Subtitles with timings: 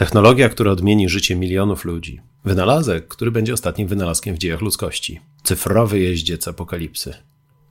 [0.00, 2.20] Technologia, która odmieni życie milionów ludzi.
[2.44, 5.20] Wynalazek, który będzie ostatnim wynalazkiem w dziejach ludzkości.
[5.42, 7.14] Cyfrowy jeździec apokalipsy.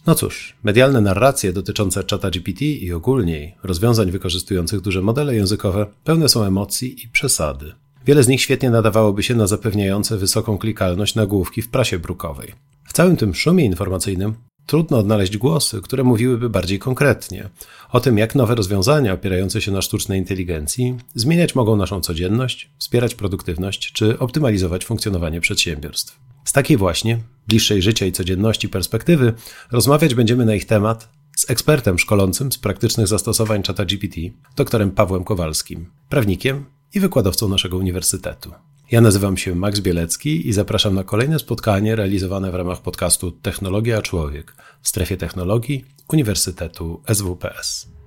[0.08, 6.30] No cóż, medialne narracje dotyczące czata GPT i ogólniej rozwiązań wykorzystujących duże modele językowe pełne
[6.30, 7.74] są emocji i przesady.
[8.06, 12.54] Wiele z nich świetnie nadawałoby się na zapewniające wysoką klikalność nagłówki w prasie brukowej.
[12.84, 14.34] W całym tym szumie informacyjnym
[14.70, 17.50] trudno odnaleźć głosy, które mówiłyby bardziej konkretnie
[17.92, 23.16] o tym, jak nowe rozwiązania opierające się na sztucznej inteligencji zmieniać mogą naszą codzienność, wspierać
[23.16, 26.20] produktywność czy optymalizować funkcjonowanie przedsiębiorstw.
[26.46, 29.34] Z takiej właśnie, bliższej życia i codzienności perspektywy,
[29.72, 34.22] rozmawiać będziemy na ich temat z ekspertem szkolącym z praktycznych zastosowań czata GPT,
[34.56, 38.52] doktorem Pawłem Kowalskim, prawnikiem i wykładowcą naszego uniwersytetu.
[38.92, 44.02] Ja nazywam się Max Bielecki i zapraszam na kolejne spotkanie realizowane w ramach podcastu Technologia
[44.02, 47.99] Człowiek w strefie technologii Uniwersytetu SWPS.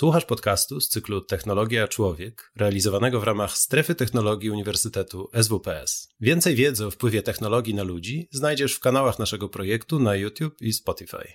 [0.00, 6.08] Słuchasz podcastu z cyklu Technologia Człowiek, realizowanego w ramach Strefy Technologii Uniwersytetu SWPS.
[6.20, 10.72] Więcej wiedzy o wpływie technologii na ludzi znajdziesz w kanałach naszego projektu na YouTube i
[10.72, 11.32] Spotify.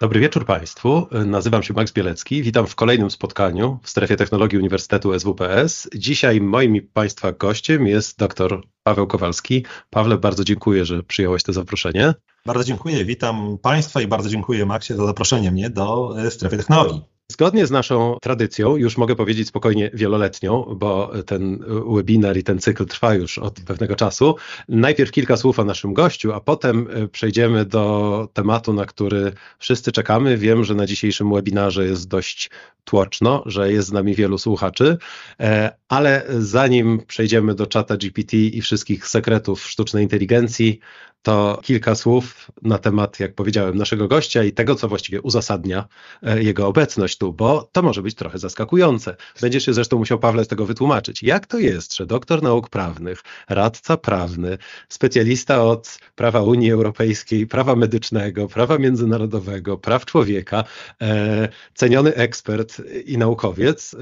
[0.00, 1.06] Dobry wieczór Państwu.
[1.26, 2.42] Nazywam się Max Bielecki.
[2.42, 5.88] Witam w kolejnym spotkaniu w strefie technologii Uniwersytetu SWPS.
[5.94, 9.64] Dzisiaj moim Państwa gościem jest dr Paweł Kowalski.
[9.90, 12.14] Pawle, bardzo dziękuję, że przyjąłeś to zaproszenie.
[12.46, 13.04] Bardzo dziękuję.
[13.04, 17.02] Witam Państwa i bardzo dziękuję Maxie za zaproszenie mnie do strefy technologii.
[17.30, 21.64] Zgodnie z naszą tradycją, już mogę powiedzieć spokojnie wieloletnią, bo ten
[21.94, 24.36] webinar i ten cykl trwa już od pewnego czasu.
[24.68, 29.92] Najpierw kilka słów o naszym gościu, a potem e, przejdziemy do tematu, na który wszyscy
[29.92, 30.36] czekamy.
[30.36, 32.50] Wiem, że na dzisiejszym webinarze jest dość
[32.84, 34.98] tłoczno, że jest z nami wielu słuchaczy,
[35.40, 40.80] e, ale zanim przejdziemy do czata GPT i wszystkich sekretów sztucznej inteligencji,
[41.22, 45.88] to kilka słów na temat, jak powiedziałem, naszego gościa i tego, co właściwie uzasadnia
[46.22, 49.16] e, jego obecność bo to może być trochę zaskakujące.
[49.40, 51.22] Będziesz się zresztą musiał, Pawle, z tego wytłumaczyć.
[51.22, 54.58] Jak to jest, że doktor nauk prawnych, radca prawny,
[54.88, 60.64] specjalista od prawa Unii Europejskiej, prawa medycznego, prawa międzynarodowego, praw człowieka,
[61.02, 63.96] e, ceniony ekspert i naukowiec, e,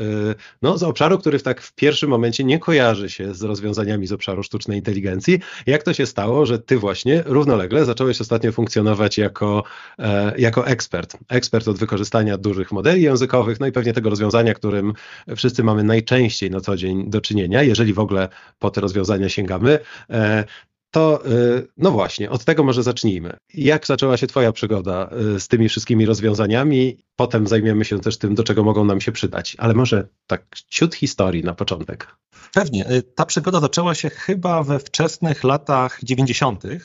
[0.62, 4.12] no, z obszaru, który w tak w pierwszym momencie nie kojarzy się z rozwiązaniami z
[4.12, 9.19] obszaru sztucznej inteligencji, jak to się stało, że ty właśnie właśnie równolegle zacząłeś ostatnio funkcjonować
[9.19, 9.65] jako,
[9.99, 11.17] e, jako ekspert.
[11.28, 14.93] Ekspert od wykorzystania dużych modeli językowych, no i pewnie tego rozwiązania, którym
[15.37, 19.79] wszyscy mamy najczęściej na co dzień do czynienia, jeżeli w ogóle po te rozwiązania sięgamy.
[20.11, 20.45] E,
[20.91, 21.29] to e,
[21.77, 23.37] no właśnie, od tego może zacznijmy.
[23.55, 26.99] Jak zaczęła się Twoja przygoda z tymi wszystkimi rozwiązaniami?
[27.17, 29.57] Potem zajmiemy się też tym, do czego mogą nam się przydać.
[29.59, 32.17] Ale może tak ciut historii na początek.
[32.55, 32.87] Pewnie.
[33.15, 36.81] Ta przygoda zaczęła się chyba we wczesnych latach 90., y,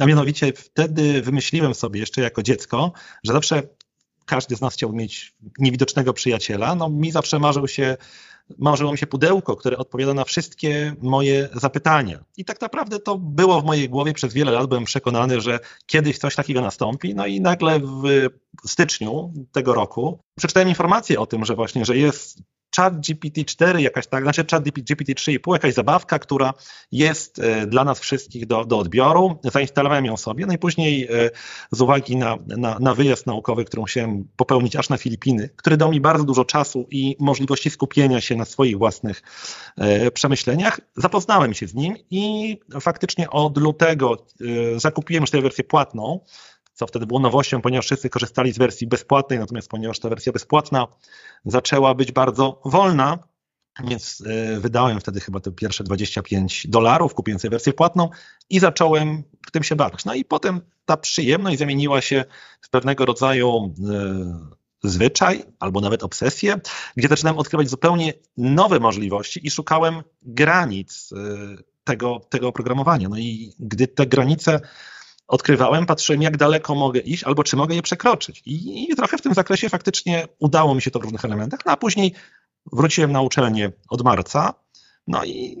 [0.00, 2.92] a mianowicie wtedy wymyśliłem sobie jeszcze jako dziecko,
[3.24, 3.62] że zawsze
[4.30, 6.74] każdy z nas chciał mieć niewidocznego przyjaciela.
[6.74, 7.96] No mi zawsze marzył się
[8.58, 12.24] marzyło mi się pudełko, które odpowiada na wszystkie moje zapytania.
[12.36, 14.66] I tak naprawdę to było w mojej głowie przez wiele lat.
[14.66, 17.14] Byłem przekonany, że kiedyś coś takiego nastąpi.
[17.14, 18.28] No i nagle w
[18.66, 22.38] styczniu tego roku przeczytałem informację o tym, że właśnie, że jest
[22.76, 26.54] chat GPT-4, jakaś tak, znaczy chat GPT-3,5, jakaś zabawka, która
[26.92, 29.38] jest e, dla nas wszystkich do, do odbioru.
[29.52, 30.56] Zainstalowałem ją sobie, no e,
[31.70, 35.90] z uwagi na, na, na wyjazd naukowy, którą chciałem popełnić aż na Filipiny, który dał
[35.90, 39.22] mi bardzo dużo czasu i możliwości skupienia się na swoich własnych
[39.78, 44.26] e, przemyśleniach, zapoznałem się z nim i faktycznie od lutego
[44.76, 46.20] zakupiłem już tę wersję płatną,
[46.80, 50.86] co wtedy było nowością, ponieważ wszyscy korzystali z wersji bezpłatnej, natomiast ponieważ ta wersja bezpłatna
[51.44, 53.18] zaczęła być bardzo wolna,
[53.84, 58.08] więc e, wydałem wtedy chyba te pierwsze 25 dolarów, kupiłem sobie wersję płatną
[58.50, 60.04] i zacząłem w tym się bawić.
[60.04, 62.24] No i potem ta przyjemność zamieniła się
[62.60, 66.60] w pewnego rodzaju e, zwyczaj albo nawet obsesję,
[66.96, 71.16] gdzie zaczynałem odkrywać zupełnie nowe możliwości i szukałem granic e,
[71.84, 73.08] tego, tego oprogramowania.
[73.08, 74.60] No i gdy te granice
[75.30, 78.42] odkrywałem, patrzyłem, jak daleko mogę iść, albo czy mogę je przekroczyć.
[78.46, 81.60] I, I, trochę w tym zakresie faktycznie udało mi się to w różnych elementach.
[81.66, 82.14] No a później
[82.72, 84.54] wróciłem na uczelnię od marca.
[85.06, 85.56] No i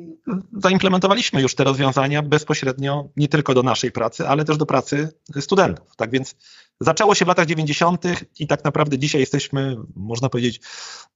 [0.52, 5.08] zaimplementowaliśmy już te rozwiązania bezpośrednio nie tylko do naszej pracy, ale też do pracy
[5.40, 5.96] studentów.
[5.96, 6.34] Tak więc
[6.80, 8.04] zaczęło się w latach 90.
[8.38, 10.60] i tak naprawdę dzisiaj jesteśmy, można powiedzieć,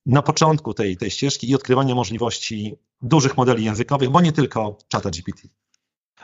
[0.07, 5.11] na początku tej, tej ścieżki i odkrywania możliwości dużych modeli językowych, bo nie tylko czata
[5.11, 5.49] GPT.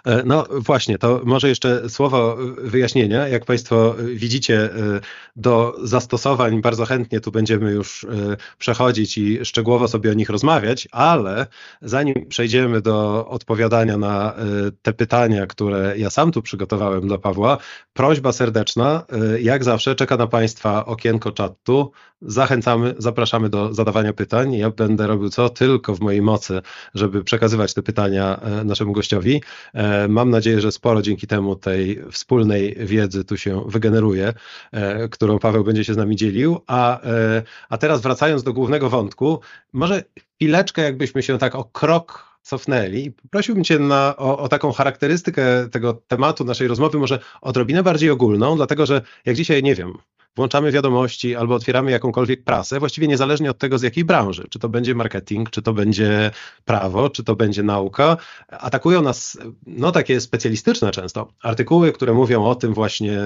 [0.06, 3.28] E, no właśnie, to może jeszcze słowo wyjaśnienia.
[3.28, 5.00] Jak Państwo widzicie, e,
[5.36, 10.88] do zastosowań bardzo chętnie tu będziemy już e, przechodzić i szczegółowo sobie o nich rozmawiać,
[10.92, 11.46] ale
[11.82, 14.34] zanim przejdziemy do odpowiadania na
[14.82, 17.58] te pytania, które ja sam tu przygotowałem dla Pawła,
[17.92, 19.04] prośba serdeczna,
[19.40, 21.92] jak zawsze czeka na Państwa okienko czatu.
[22.22, 24.54] Zachęcamy, zapraszamy do zadawania pytań.
[24.54, 26.60] Ja będę robił co tylko w mojej mocy,
[26.94, 29.42] żeby przekazywać te pytania naszemu gościowi.
[29.90, 34.32] E, mam nadzieję, że sporo dzięki temu tej wspólnej wiedzy tu się wygeneruje,
[34.72, 36.60] e, którą Paweł będzie się z nami dzielił.
[36.66, 39.40] A, e, a teraz wracając do głównego wątku,
[39.72, 40.04] może
[40.36, 43.12] chwileczkę jakbyśmy się tak o krok cofnęli.
[43.30, 48.56] Prosiłbym Cię na, o, o, taką charakterystykę tego tematu naszej rozmowy, może odrobinę bardziej ogólną,
[48.56, 49.92] dlatego że jak dzisiaj, nie wiem,
[50.36, 54.68] włączamy wiadomości albo otwieramy jakąkolwiek prasę, właściwie niezależnie od tego z jakiej branży, czy to
[54.68, 56.30] będzie marketing, czy to będzie
[56.64, 58.16] prawo, czy to będzie nauka,
[58.48, 63.18] atakują nas, no takie specjalistyczne często, artykuły, które mówią o tym właśnie,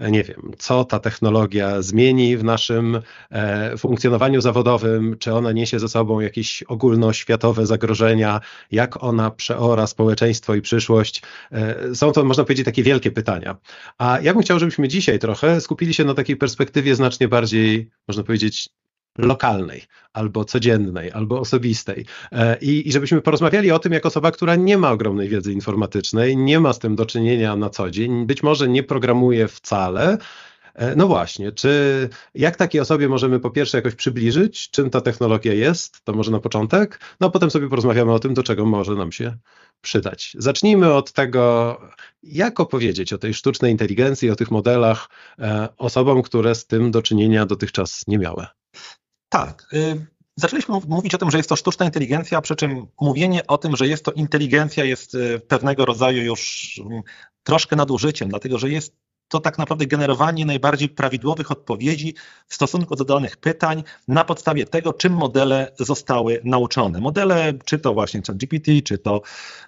[0.00, 5.88] nie wiem, co ta technologia zmieni w naszym e, funkcjonowaniu zawodowym, czy ona niesie ze
[5.88, 8.40] sobą jakieś ogólnoświatowe zagrożenia,
[8.70, 11.22] jak ona przeora społeczeństwo i przyszłość.
[11.52, 13.56] E, są to, można powiedzieć, takie wielkie pytania.
[13.98, 18.22] A ja bym chciał, żebyśmy dzisiaj trochę skupili się na takiej perspektywie znacznie bardziej, można
[18.22, 18.68] powiedzieć,
[19.18, 19.82] lokalnej,
[20.12, 22.06] albo codziennej, albo osobistej.
[22.32, 26.36] E, I, I żebyśmy porozmawiali o tym, jak osoba, która nie ma ogromnej wiedzy informatycznej,
[26.36, 30.18] nie ma z tym do czynienia na co dzień, być może nie programuje wcale.
[30.74, 35.52] E, no właśnie, czy jak takiej osobie możemy po pierwsze jakoś przybliżyć, czym ta technologia
[35.52, 38.94] jest, to może na początek, no a potem sobie porozmawiamy o tym, do czego może
[38.94, 39.36] nam się
[39.80, 40.36] przydać.
[40.38, 41.80] Zacznijmy od tego,
[42.22, 47.02] jak opowiedzieć o tej sztucznej inteligencji, o tych modelach e, osobom, które z tym do
[47.02, 48.46] czynienia dotychczas nie miały.
[49.28, 49.66] Tak.
[49.72, 53.76] Y Zaczęliśmy mówić o tym, że jest to sztuczna inteligencja, przy czym mówienie o tym,
[53.76, 57.02] że jest to inteligencja, jest y, pewnego rodzaju już mm,
[57.42, 58.96] troszkę nadużyciem, dlatego że jest
[59.28, 62.14] to tak naprawdę generowanie najbardziej prawidłowych odpowiedzi
[62.46, 67.00] w stosunku do danych pytań na podstawie tego, czym modele zostały nauczone.
[67.00, 69.22] Modele, czy to właśnie ChatGPT, czy to,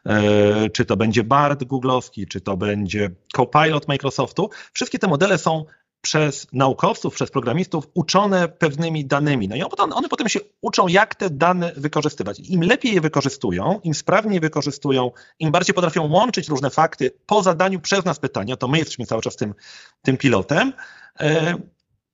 [0.07, 5.65] e, czy to będzie BART googlowski, czy to będzie Copilot Microsoftu, wszystkie te modele są
[6.07, 9.49] przez naukowców, przez programistów uczone pewnymi danymi.
[9.49, 12.41] No i one potem się uczą, jak te dane wykorzystywać.
[12.41, 17.81] Im lepiej je wykorzystują, im sprawniej wykorzystują, im bardziej potrafią łączyć różne fakty po zadaniu
[17.81, 19.55] przez nas pytania, to my jesteśmy cały czas tym,
[20.03, 20.73] tym pilotem,
[21.21, 21.55] e,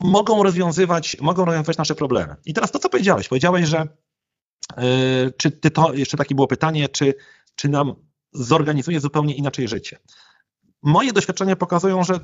[0.00, 2.36] mogą, rozwiązywać, mogą rozwiązywać nasze problemy.
[2.44, 3.78] I teraz to, co powiedziałeś, powiedziałeś, że
[4.76, 7.14] e, czy ty to, jeszcze takie było pytanie, czy,
[7.54, 7.94] czy nam
[8.32, 9.98] zorganizuje zupełnie inaczej życie.
[10.82, 12.20] Moje doświadczenia pokazują, że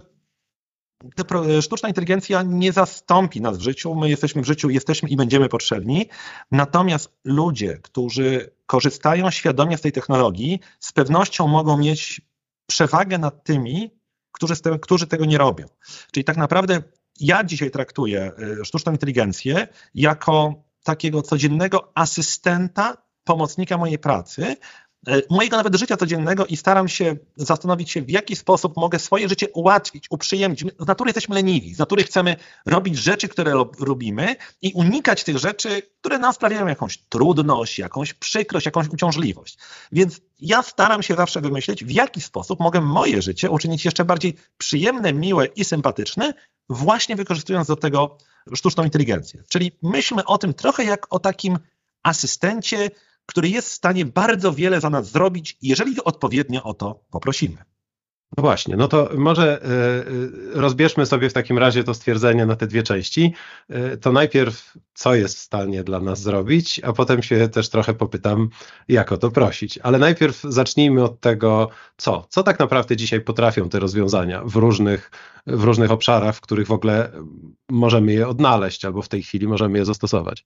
[1.61, 3.95] sztuczna inteligencja nie zastąpi nas w życiu.
[3.95, 6.09] My jesteśmy w życiu, jesteśmy i będziemy potrzebni.
[6.51, 12.21] Natomiast ludzie, którzy korzystają świadomie z tej technologii, z pewnością mogą mieć
[12.67, 13.91] przewagę nad tymi,
[14.33, 15.67] którzy, którzy tego nie robią.
[16.13, 16.83] Czyli tak naprawdę
[17.21, 20.55] ja dzisiaj traktuję y, sztuczną inteligencję jako
[20.85, 24.88] takiego codziennego asystenta, pomocnika mojej pracy, E,
[25.31, 29.49] mojego nawet życia codziennego i staram się zastanowić się, w jaki sposób mogę swoje życie
[29.49, 30.65] ułatwić, uprzyjemnić.
[30.79, 32.37] Z natury jesteśmy leniwi, z natury chcemy
[32.67, 38.67] robić rzeczy, które robimy i unikać tych rzeczy, które nam sprawiają jakąś trudność, jakąś przykrość,
[38.67, 39.59] jakąś uciążliwość.
[39.93, 44.37] Więc ja staram się zawsze wymyślić, w jaki sposób mogę moje życie uczynić jeszcze bardziej
[44.59, 46.35] przyjemne, miłe i sympatyczne,
[46.69, 48.19] właśnie wykorzystując do tego
[48.55, 49.43] sztuczną inteligencję.
[49.49, 51.59] Czyli myślmy o tym trochę jak o takim
[52.03, 52.91] asystencie,
[53.29, 57.57] który jest w stanie bardzo wiele za nas zrobić, jeżeli odpowiednio o to poprosimy.
[58.37, 59.63] No właśnie, no to może
[60.55, 63.33] y, rozbierzmy sobie w takim razie to stwierdzenie na te dwie części.
[63.71, 67.95] Y, to najpierw, co jest w stanie dla nas zrobić, a potem się też trochę
[67.95, 68.49] popytam,
[68.89, 69.79] jak o to prosić.
[69.79, 72.27] Ale najpierw zacznijmy od tego, co.
[72.29, 75.11] Co tak naprawdę dzisiaj potrafią te rozwiązania w różnych,
[75.47, 77.13] w różnych obszarach, w których w ogóle
[77.69, 80.45] możemy je odnaleźć albo w tej chwili możemy je zastosować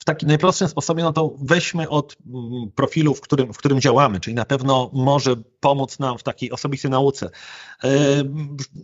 [0.00, 4.20] w takim najprostszym sposobie, no to weźmy od mm, profilu, w którym, w którym działamy,
[4.20, 7.30] czyli na pewno może pomóc nam w takiej osobistej nauce.
[7.84, 7.88] E,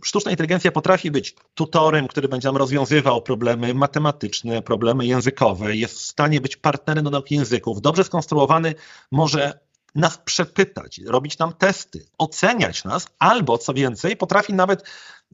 [0.03, 6.01] sztuczna inteligencja potrafi być tutorem, który będzie nam rozwiązywał problemy matematyczne, problemy językowe, jest w
[6.01, 7.81] stanie być partnerem do nauki języków.
[7.81, 8.75] Dobrze skonstruowany
[9.11, 9.59] może
[9.95, 14.83] nas przepytać, robić nam testy, oceniać nas, albo co więcej, potrafi nawet,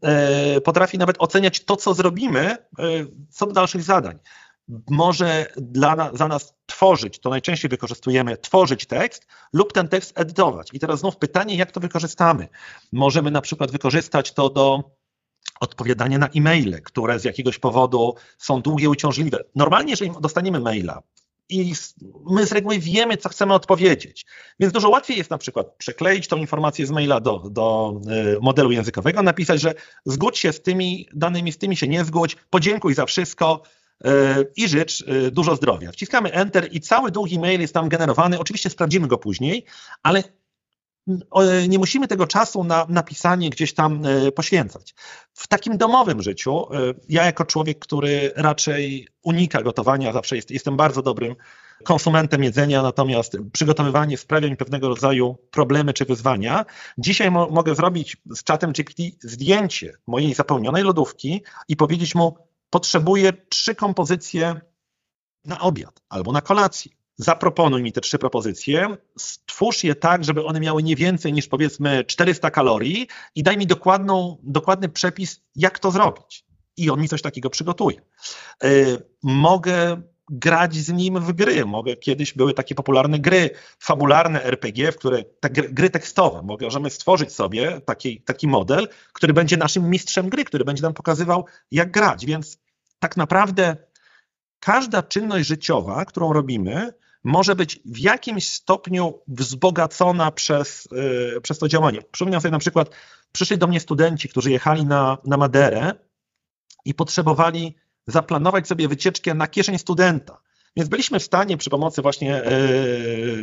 [0.02, 2.58] e, potrafi nawet oceniać to, co zrobimy, e,
[3.30, 4.20] co do dalszych zadań
[4.90, 10.70] może dla za nas tworzyć, to najczęściej wykorzystujemy, tworzyć tekst lub ten tekst edytować.
[10.74, 12.48] I teraz znów pytanie, jak to wykorzystamy?
[12.92, 14.84] Możemy na przykład wykorzystać to do
[15.60, 19.44] odpowiadania na e-maile, które z jakiegoś powodu są długie, uciążliwe.
[19.56, 21.02] Normalnie, jeżeli dostaniemy maila,
[21.50, 21.74] i
[22.26, 24.26] my z reguły wiemy, co chcemy odpowiedzieć.
[24.60, 27.94] Więc dużo łatwiej jest na przykład przekleić tą informację z maila do, do
[28.36, 29.74] y, modelu językowego, napisać, że
[30.06, 33.62] zgódź się z tymi danymi, z tymi się nie zgódź, podziękuj za wszystko
[34.56, 35.92] i życz y, dużo zdrowia.
[35.92, 38.40] Wciskamy Enter i cały długi mail jest tam generowany.
[38.40, 39.66] Oczywiście sprawdzimy go później,
[40.04, 40.24] ale
[41.68, 44.04] nie musimy tego czasu na napisanie gdzieś tam
[44.36, 44.96] poświęcać.
[45.34, 46.66] W takim domowym życiu,
[47.10, 51.36] ja jako człowiek, który raczej unika gotowania, zawsze jest, jestem bardzo dobrym
[51.84, 56.66] konsumentem jedzenia, natomiast przygotowywanie sprawia mi pewnego rodzaju problemy czy wyzwania.
[56.98, 62.38] Dzisiaj mo mogę zrobić z czatem GPT zdjęcie mojej zapełnionej lodówki i powiedzieć mu,
[62.74, 64.62] potrzebuję trzy kompozycje
[65.46, 66.92] na obiad albo na kolację.
[67.18, 72.04] Zaproponuj mi te trzy propozycje, stwórz je tak, żeby one miały nie więcej niż powiedzmy
[72.04, 76.46] 400 kalorii i daj mi dokładną, dokładny przepis, jak to zrobić.
[76.78, 78.02] I on mi coś takiego przygotuje.
[78.64, 81.66] Yy, mogę grać z nim w gry.
[81.66, 83.50] Mogę, kiedyś były takie popularne gry
[83.80, 86.42] fabularne RPG, w które te gry, tekstowe.
[86.62, 91.46] Możemy stworzyć sobie taki, taki model, który będzie naszym mistrzem gry, który będzie nam pokazywał,
[91.72, 92.26] jak grać.
[92.26, 92.63] Więc
[93.04, 93.78] tak naprawdę
[94.60, 96.94] każda czynność życiowa, którą robimy,
[97.24, 102.02] może być w jakimś stopniu wzbogacona przez, yy, przez to działanie.
[102.12, 102.90] Przypominam sobie na przykład,
[103.32, 105.92] przyszli do mnie studenci, którzy jechali na, na Maderę
[106.86, 107.76] i potrzebowali
[108.08, 110.42] zaplanować sobie wycieczkę na kieszeń studenta.
[110.76, 112.52] Więc byliśmy w stanie przy pomocy właśnie e,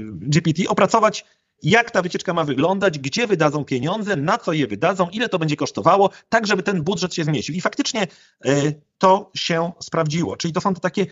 [0.04, 1.24] GPT opracować,
[1.62, 5.56] jak ta wycieczka ma wyglądać, gdzie wydadzą pieniądze, na co je wydadzą, ile to będzie
[5.56, 7.54] kosztowało, tak żeby ten budżet się zmieścił.
[7.54, 8.06] I faktycznie
[8.44, 10.36] e, to się sprawdziło.
[10.36, 11.06] Czyli to są te takie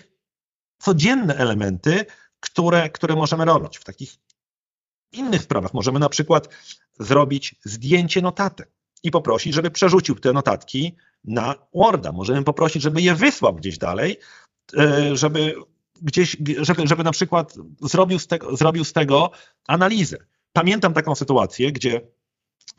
[0.78, 2.06] codzienne elementy,
[2.40, 3.78] które, które możemy robić.
[3.78, 4.16] W takich
[5.12, 6.48] innych sprawach możemy na przykład
[6.98, 8.70] zrobić zdjęcie notatek
[9.02, 12.12] i poprosić, żeby przerzucił te notatki na Worda.
[12.12, 14.16] Możemy poprosić, żeby je wysłał gdzieś dalej,
[14.78, 15.54] e, żeby
[16.02, 19.30] gdzieś, żeby, żeby na przykład zrobił z, tego, zrobił z tego
[19.66, 20.18] analizę.
[20.52, 22.00] Pamiętam taką sytuację, gdzie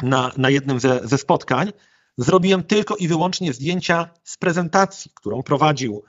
[0.04, 1.74] na, na jednym ze, ze spotkań
[2.18, 6.04] zrobiłem tylko i wyłącznie zdjęcia z prezentacji, którą prowadził,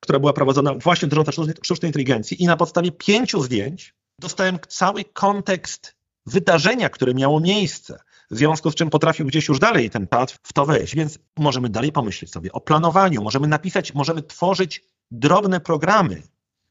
[0.00, 5.96] która była prowadzona właśnie dotycząca sztucznej inteligencji i na podstawie pięciu zdjęć dostałem cały kontekst
[6.26, 7.98] wydarzenia, które miało miejsce
[8.30, 11.68] w związku z czym potrafił gdzieś już dalej ten pad w to wejść, więc możemy
[11.68, 16.22] dalej pomyśleć sobie o planowaniu, możemy napisać, możemy tworzyć drobne programy,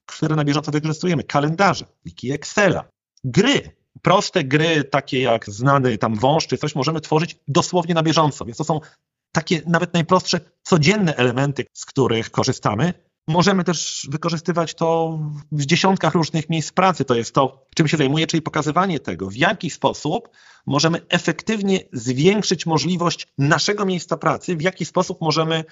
[0.06, 2.84] które na bieżąco wykorzystujemy, kalendarze, pliki Excela,
[3.24, 3.72] gry,
[4.02, 8.58] proste gry, takie jak znany tam wąż czy coś, możemy tworzyć dosłownie na bieżąco, więc
[8.58, 8.80] to są
[9.32, 12.94] takie nawet najprostsze, codzienne elementy, z których korzystamy,
[13.28, 15.20] Możemy też wykorzystywać to
[15.52, 17.06] w dziesiątkach różnych miejsc pracy.
[17.06, 20.30] To jest to, czym się zajmuję, czyli pokazywanie tego, w jaki sposób
[20.66, 25.64] możemy efektywnie zwiększyć możliwość naszego miejsca pracy, w jaki sposób możemy,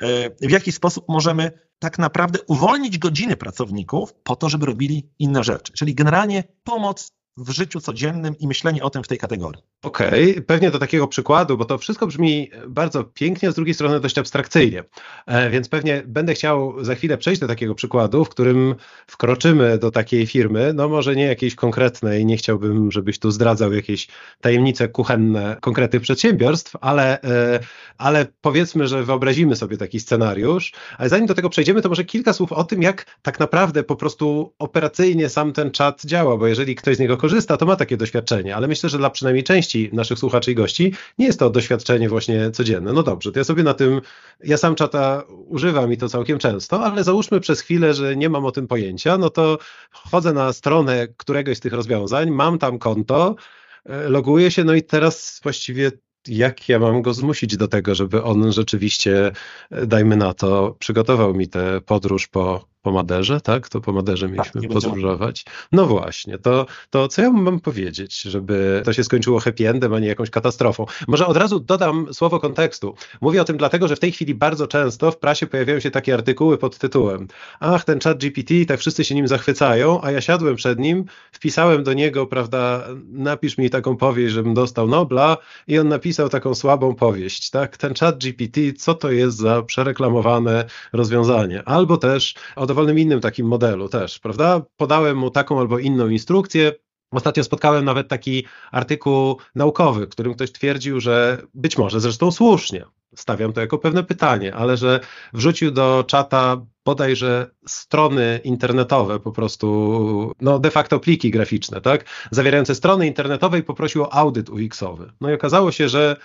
[0.00, 5.44] e, w jaki sposób możemy tak naprawdę uwolnić godziny pracowników po to, żeby robili inne
[5.44, 5.72] rzeczy.
[5.72, 9.62] Czyli generalnie pomoc w życiu codziennym i myślenie o tym w tej kategorii.
[9.82, 10.42] Okej, okay.
[10.42, 14.84] pewnie do takiego przykładu, bo to wszystko brzmi bardzo pięknie, z drugiej strony dość abstrakcyjnie,
[15.26, 18.74] e, więc pewnie będę chciał za chwilę przejść do takiego przykładu, w którym
[19.06, 24.08] wkroczymy do takiej firmy, no może nie jakiejś konkretnej, nie chciałbym, żebyś tu zdradzał jakieś
[24.40, 27.60] tajemnice kuchenne konkretnych przedsiębiorstw, ale, e,
[27.98, 32.32] ale powiedzmy, że wyobrazimy sobie taki scenariusz, ale zanim do tego przejdziemy, to może kilka
[32.32, 36.74] słów o tym, jak tak naprawdę po prostu operacyjnie sam ten czat działa, bo jeżeli
[36.74, 40.18] ktoś z niego korzysta, to ma takie doświadczenie, ale myślę, że dla przynajmniej części naszych
[40.18, 42.92] słuchaczy i gości nie jest to doświadczenie właśnie codzienne.
[42.92, 44.00] No dobrze, to ja sobie na tym,
[44.44, 48.44] ja sam czata używam i to całkiem często, ale załóżmy przez chwilę, że nie mam
[48.44, 49.58] o tym pojęcia, no to
[49.90, 53.36] wchodzę na stronę któregoś z tych rozwiązań, mam tam konto,
[53.84, 55.90] e, loguję się, no i teraz właściwie
[56.28, 59.32] jak ja mam go zmusić do tego, żeby on rzeczywiście,
[59.70, 63.68] e, dajmy na to, przygotował mi tę podróż po po Maderze, tak?
[63.68, 65.44] To po Maderze tak, mieliśmy tak, podróżować.
[65.72, 69.98] No właśnie, to, to co ja mam powiedzieć, żeby to się skończyło happy endem, a
[69.98, 70.86] nie jakąś katastrofą?
[71.08, 72.94] Może od razu dodam słowo kontekstu.
[73.20, 76.14] Mówię o tym dlatego, że w tej chwili bardzo często w prasie pojawiają się takie
[76.14, 77.28] artykuły pod tytułem
[77.60, 81.84] ach, ten chat GPT, tak wszyscy się nim zachwycają, a ja siadłem przed nim, wpisałem
[81.84, 86.94] do niego, prawda, napisz mi taką powieść, żebym dostał Nobla i on napisał taką słabą
[86.94, 87.76] powieść, tak?
[87.76, 91.62] Ten chat GPT, co to jest za przereklamowane rozwiązanie?
[91.64, 94.62] Albo też od dowolnym innym takim modelu też, prawda?
[94.76, 96.72] Podałem mu taką albo inną instrukcję,
[97.12, 102.84] Ostatnio spotkałem nawet taki artykuł naukowy, w którym ktoś twierdził, że być może zresztą słusznie,
[103.14, 105.00] stawiam to jako pewne pytanie, ale że
[105.32, 112.74] wrzucił do czata bodajże strony internetowe, po prostu, no de facto pliki graficzne, tak, zawierające
[112.74, 115.12] strony internetowe i poprosił o audyt UX-owy.
[115.20, 116.16] No i okazało się, że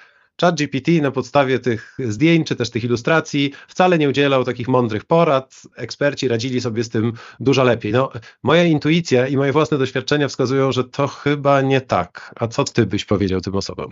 [0.41, 5.61] ChatGPT na podstawie tych zdjęć czy też tych ilustracji wcale nie udzielał takich mądrych porad.
[5.75, 7.91] Eksperci radzili sobie z tym dużo lepiej.
[7.91, 8.11] No,
[8.43, 12.33] moja intuicja i moje własne doświadczenia wskazują, że to chyba nie tak.
[12.35, 13.91] A co ty byś powiedział tym osobom?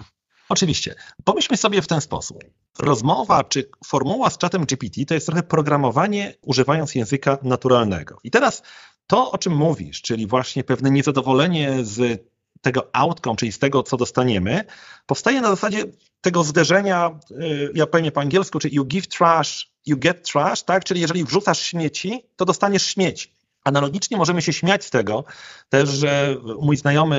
[0.49, 0.95] Oczywiście.
[1.23, 2.43] Pomyślmy sobie w ten sposób.
[2.79, 8.17] Rozmowa czy formuła z czatem GPT to jest trochę programowanie używając języka naturalnego.
[8.23, 8.63] I teraz
[9.07, 12.23] to, o czym mówisz, czyli właśnie pewne niezadowolenie z
[12.63, 14.63] tego outcome, czyli z tego, co dostaniemy,
[15.05, 15.85] powstaje na zasadzie
[16.21, 20.83] tego zderzenia, y, ja powiem po angielsku, czyli you give trash, you get trash, tak?
[20.83, 23.33] Czyli jeżeli wrzucasz śmieci, to dostaniesz śmieci.
[23.63, 25.23] Analogicznie możemy się śmiać z tego
[25.69, 27.17] też, że mój znajomy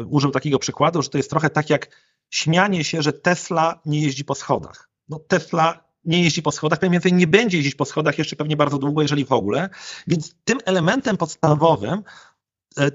[0.00, 1.88] y, użył takiego przykładu, że to jest trochę tak jak
[2.30, 4.88] śmianie się, że Tesla nie jeździ po schodach.
[5.08, 8.56] No Tesla nie jeździ po schodach, pewnie więcej nie będzie jeździć po schodach jeszcze pewnie
[8.56, 9.68] bardzo długo, jeżeli w ogóle.
[10.06, 12.02] Więc tym elementem podstawowym,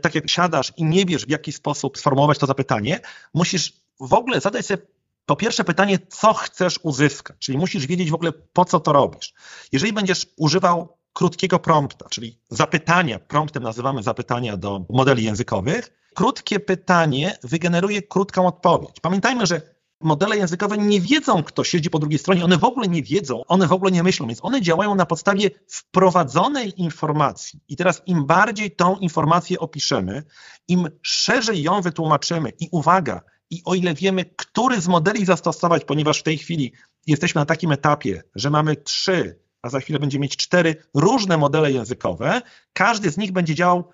[0.01, 2.99] tak jak siadasz i nie wiesz w jaki sposób sformułować to zapytanie,
[3.33, 4.81] musisz w ogóle zadać sobie
[5.25, 9.33] po pierwsze pytanie, co chcesz uzyskać, czyli musisz wiedzieć w ogóle po co to robisz.
[9.71, 17.37] Jeżeli będziesz używał krótkiego prompta, czyli zapytania, promptem nazywamy zapytania do modeli językowych, krótkie pytanie
[17.43, 18.99] wygeneruje krótką odpowiedź.
[19.01, 19.61] Pamiętajmy, że
[20.01, 23.67] modele językowe nie wiedzą, kto siedzi po drugiej stronie, one w ogóle nie wiedzą, one
[23.67, 27.59] w ogóle nie myślą, więc one działają na podstawie wprowadzonej informacji.
[27.67, 30.23] I teraz im bardziej tą informację opiszemy,
[30.67, 36.19] im szerzej ją wytłumaczymy i uwaga, i o ile wiemy, który z modeli zastosować, ponieważ
[36.19, 36.73] w tej chwili
[37.07, 41.71] jesteśmy na takim etapie, że mamy trzy, a za chwilę będziemy mieć cztery różne modele
[41.71, 42.41] językowe,
[42.73, 43.89] każdy z nich będzie działał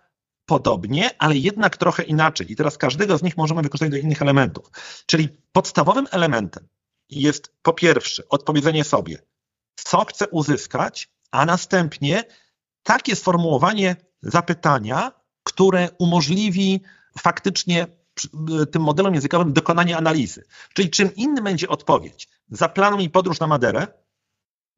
[0.46, 2.52] podobnie, ale jednak trochę inaczej.
[2.52, 4.72] I teraz każdego z nich możemy wykorzystać do innych elementów.
[5.06, 6.68] Czyli podstawowym elementem
[7.10, 9.18] jest po pierwsze odpowiedzenie sobie,
[9.76, 12.24] co chcę uzyskać, a następnie
[12.84, 15.12] takie sformułowanie zapytania,
[15.44, 16.82] które umożliwi
[17.20, 17.88] faktycznie
[18.72, 20.44] tym modelom językowym dokonanie analizy.
[20.74, 23.88] Czyli czym innym będzie odpowiedź, zaplanuj podróż na Maderę,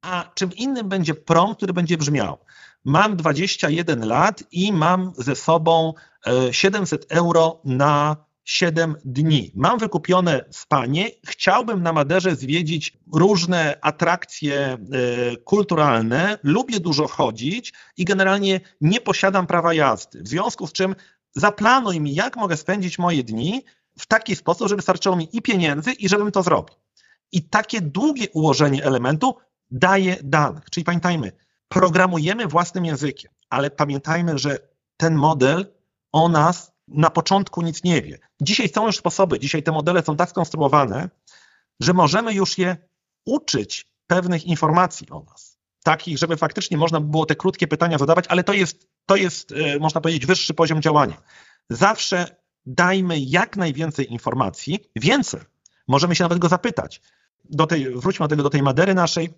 [0.02, 2.38] a czym innym będzie prompt, który będzie brzmiał,
[2.86, 5.94] mam 21 lat i mam ze sobą
[6.52, 9.52] 700 e, euro na 7 dni.
[9.56, 14.78] Mam wykupione spanie, chciałbym na Maderze zwiedzić różne atrakcje e,
[15.38, 20.24] kulturalne, lubię dużo chodzić i generalnie nie posiadam prawa jazdy.
[20.24, 20.96] W związku z czym
[21.36, 23.64] zaplanuj mi, jak mogę spędzić moje dni
[24.00, 26.76] w taki sposób, żeby starczyło mi i pieniędzy, i żebym to zrobił.
[27.32, 29.36] I takie długie ułożenie elementu
[29.72, 30.70] daje danych.
[30.70, 31.32] Czyli pamiętajmy,
[31.68, 34.60] programujemy własnym językiem, ale pamiętajmy, że
[34.98, 35.74] ten model
[36.12, 38.20] o nas na początku nic nie wie.
[38.42, 41.10] Dzisiaj są już sposoby, dzisiaj te modele są tak skonstruowane,
[41.80, 42.78] że możemy już je
[43.26, 45.58] uczyć pewnych informacji o nas.
[45.84, 49.80] Takich, żeby faktycznie można było te krótkie pytania zadawać, ale to jest, to jest, e,
[49.80, 51.22] można powiedzieć, wyższy poziom działania.
[51.70, 55.42] Zawsze dajmy jak najwięcej informacji, więcej.
[55.88, 57.02] Możemy się nawet go zapytać.
[57.50, 59.34] Do tej, wróćmy do, tego, do tej Madery naszej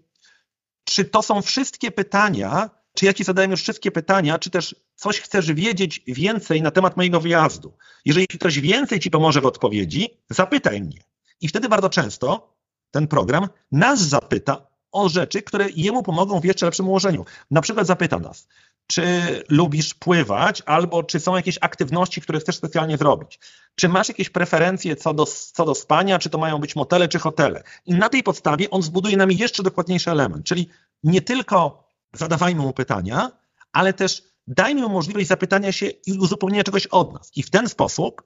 [0.89, 5.19] czy to są wszystkie pytania, czy ja ci zadałem już wszystkie pytania, czy też coś
[5.21, 7.77] chcesz wiedzieć więcej na temat mojego wyjazdu.
[8.05, 11.03] Jeżeli ktoś więcej ci pomoże w odpowiedzi, zapytaj mnie.
[11.41, 12.53] I wtedy bardzo często
[12.91, 17.25] ten program nas zapyta o rzeczy, które jemu pomogą w jeszcze lepszym ułożeniu.
[17.51, 18.47] Na przykład zapyta nas,
[18.87, 19.03] czy
[19.49, 23.39] lubisz pływać, albo czy są jakieś aktywności, które chcesz specjalnie zrobić.
[23.75, 27.19] Czy masz jakieś preferencje co do, co do spania, czy to mają być motele, czy
[27.19, 27.63] hotele.
[27.85, 30.69] I na tej podstawie on zbuduje nam jeszcze dokładniejszy element, czyli
[31.03, 33.31] nie tylko zadawajmy mu pytania,
[33.71, 37.31] ale też dajmy mu możliwość zapytania się i uzupełnienia czegoś od nas.
[37.35, 38.23] I w ten sposób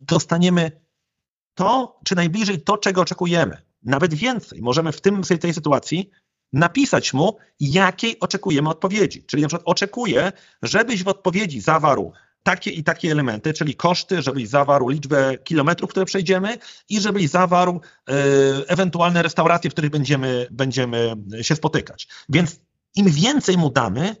[0.00, 0.80] dostaniemy
[1.54, 3.67] to, czy najbliżej to, czego oczekujemy.
[3.82, 4.62] Nawet więcej.
[4.62, 6.10] Możemy w, tym, tej sytuacji
[6.52, 9.24] napisać mu, jakiej oczekujemy odpowiedzi.
[9.24, 12.12] Czyli na przykład oczekuję, żebyś w odpowiedzi zawarł
[12.42, 17.80] takie i takie elementy, czyli koszty, żebyś zawarł liczbę kilometrów, które przejdziemy i żebyś zawarł
[18.08, 18.12] e,
[18.68, 22.08] ewentualne restauracje, w których będziemy, będziemy się spotykać.
[22.28, 22.60] Więc
[22.94, 24.16] im więcej mu damy,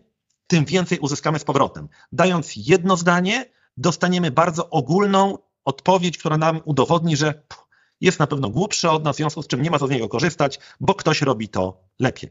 [0.46, 1.88] tym więcej uzyskamy z powrotem.
[2.12, 7.67] Dając jedno zdanie, dostaniemy bardzo ogólną odpowiedź, która nam udowodni, że pff,
[8.00, 10.08] jest na pewno głupszy od nas, w związku z czym nie ma co z niego
[10.08, 12.30] korzystać, bo ktoś robi to lepiej.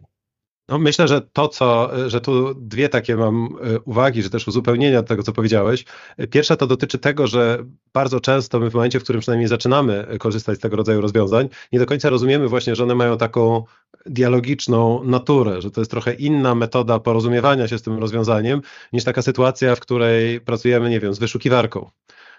[0.70, 5.04] No myślę, że to, co, że tu dwie takie mam e, uwagi, że też uzupełnienia
[5.04, 5.86] tego, co powiedziałeś.
[6.32, 10.58] Pierwsza to dotyczy tego, że bardzo często my w momencie, w którym przynajmniej zaczynamy korzystać
[10.58, 13.64] z tego rodzaju rozwiązań, nie do końca rozumiemy właśnie, że one mają taką
[14.06, 18.62] dialogiczną naturę, że to jest trochę inna metoda porozumiewania się z tym rozwiązaniem,
[18.94, 21.90] niż taka sytuacja, w której pracujemy, nie wiem, z wyszukiwarką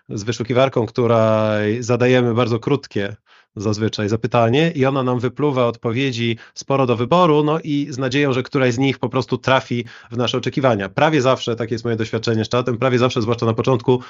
[0.09, 3.17] z wyszukiwarką, której zadajemy bardzo krótkie
[3.57, 8.43] zazwyczaj zapytanie i ona nam wypluwa odpowiedzi sporo do wyboru, no i z nadzieją, że
[8.43, 10.89] któraś z nich po prostu trafi w nasze oczekiwania.
[10.89, 14.03] Prawie zawsze, takie jest moje doświadczenie z czatem, prawie zawsze, zwłaszcza na początku,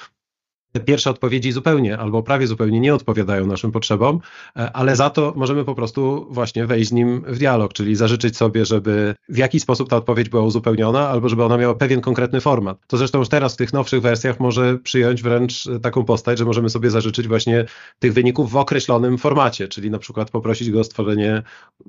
[0.73, 4.21] te pierwsze odpowiedzi zupełnie albo prawie zupełnie nie odpowiadają naszym potrzebom,
[4.57, 8.37] e, ale za to możemy po prostu właśnie wejść z nim w dialog, czyli zażyczyć
[8.37, 12.41] sobie, żeby w jakiś sposób ta odpowiedź była uzupełniona, albo żeby ona miała pewien konkretny
[12.41, 12.79] format.
[12.87, 16.71] To zresztą już teraz w tych nowszych wersjach może przyjąć wręcz taką postać, że możemy
[16.71, 17.65] sobie zażyczyć właśnie
[17.99, 21.43] tych wyników w określonym formacie, czyli na przykład poprosić go o stworzenie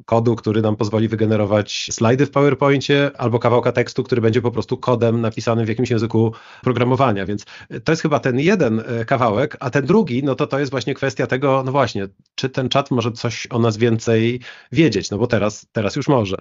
[0.06, 4.78] kodu, który nam pozwoli wygenerować slajdy w PowerPoincie, albo kawałka tekstu, który będzie po prostu
[4.78, 7.26] kodem napisanym w jakimś języku programowania.
[7.26, 7.46] Więc
[7.84, 10.94] to jest chyba ten jeden E, kawałek, a ten drugi, no to to jest właśnie
[10.94, 14.40] kwestia tego, no właśnie, czy ten czat może coś o nas więcej
[14.72, 16.38] wiedzieć, no bo teraz, teraz już może.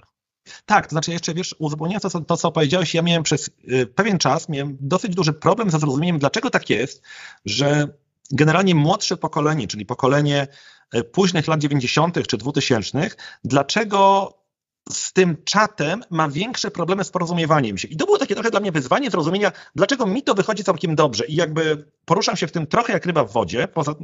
[0.66, 4.18] Tak, to znaczy jeszcze wiesz, uzupełniając to, to, co powiedziałeś, ja miałem przez y, pewien
[4.18, 7.03] czas, miałem dosyć duży problem ze zrozumieniem, dlaczego tak jest,
[7.44, 7.88] że
[8.31, 10.46] generalnie młodsze pokolenie, czyli pokolenie
[10.94, 12.27] y, późnych lat 90.
[12.27, 13.11] czy 2000,
[13.44, 14.33] dlaczego
[14.92, 17.88] z tym czatem ma większe problemy z porozumiewaniem się.
[17.88, 21.27] I to było takie trochę dla mnie wyzwanie zrozumienia, dlaczego mi to wychodzi całkiem dobrze.
[21.27, 23.94] I jakby poruszam się w tym trochę jak ryba w wodzie, poza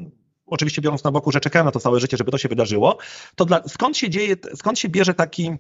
[0.47, 2.99] oczywiście biorąc na boku, że czekałem na to całe życie, żeby to się wydarzyło,
[3.37, 5.51] to dla, skąd się dzieje, skąd się bierze taki,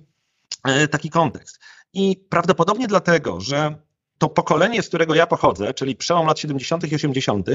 [0.64, 1.60] e, taki kontekst?
[1.92, 3.74] I prawdopodobnie dlatego, że
[4.18, 6.92] to pokolenie, z którego ja pochodzę, czyli przełom lat 70.
[6.92, 7.48] i 80.,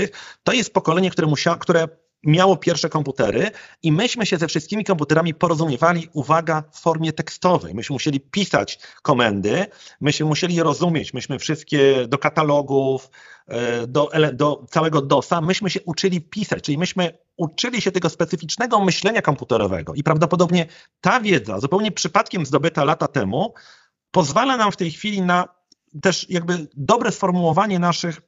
[0.43, 1.87] to jest pokolenie, które, musiało, które
[2.23, 3.51] miało pierwsze komputery
[3.83, 7.75] i myśmy się ze wszystkimi komputerami porozumiewali, uwaga, w formie tekstowej.
[7.75, 9.65] Myśmy musieli pisać komendy,
[10.01, 13.09] myśmy musieli rozumieć, myśmy wszystkie do katalogów,
[13.47, 18.79] e, do, do całego DOSa, myśmy się uczyli pisać, czyli myśmy uczyli się tego specyficznego
[18.79, 19.93] myślenia komputerowego.
[19.93, 20.65] I prawdopodobnie
[21.01, 23.53] ta wiedza, zupełnie przypadkiem zdobyta lata temu,
[24.11, 25.59] pozwala nam w tej chwili na
[26.01, 28.21] też jakby dobre sformułowanie naszych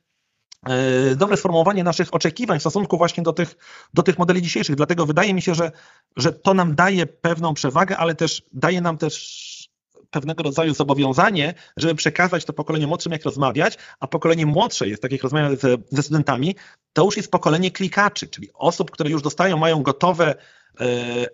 [1.16, 3.56] dobre sformułowanie naszych oczekiwań w stosunku właśnie do tych,
[3.94, 4.76] do tych modeli dzisiejszych.
[4.76, 5.72] Dlatego wydaje mi się, że,
[6.18, 9.72] że to nam daje pewną przewagę, ale też daje nam też
[10.12, 15.12] pewnego rodzaju zobowiązanie, żeby przekazać to pokoleniu młodszym, jak rozmawiać, a pokolenie młodsze jest, tak
[15.12, 16.56] jak rozmawiam ze, ze studentami,
[16.94, 20.36] to już jest pokolenie klikaczy, czyli osób, które już dostają, mają gotowe
[20.80, 20.86] e,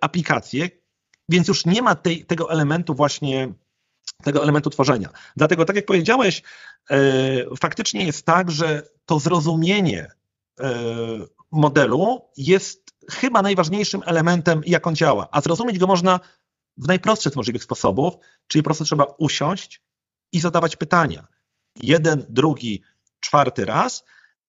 [0.02, 0.70] aplikacje,
[1.30, 3.54] więc już nie ma tej, tego elementu właśnie
[4.24, 5.10] tego elementu tworzenia.
[5.36, 6.44] Dlatego, tak jak powiedziałeś,
[6.90, 6.98] e,
[7.62, 10.12] faktycznie jest tak, że to zrozumienie
[10.60, 10.76] e,
[11.52, 15.28] modelu jest chyba najważniejszym elementem, jak on działa.
[15.32, 16.20] A zrozumieć go można
[16.78, 18.14] w najprostszy z możliwych sposobów,
[18.48, 19.82] czyli po prostu trzeba usiąść
[20.32, 21.28] i zadawać pytania.
[21.76, 22.84] Jeden, drugi,
[23.20, 24.04] czwarty raz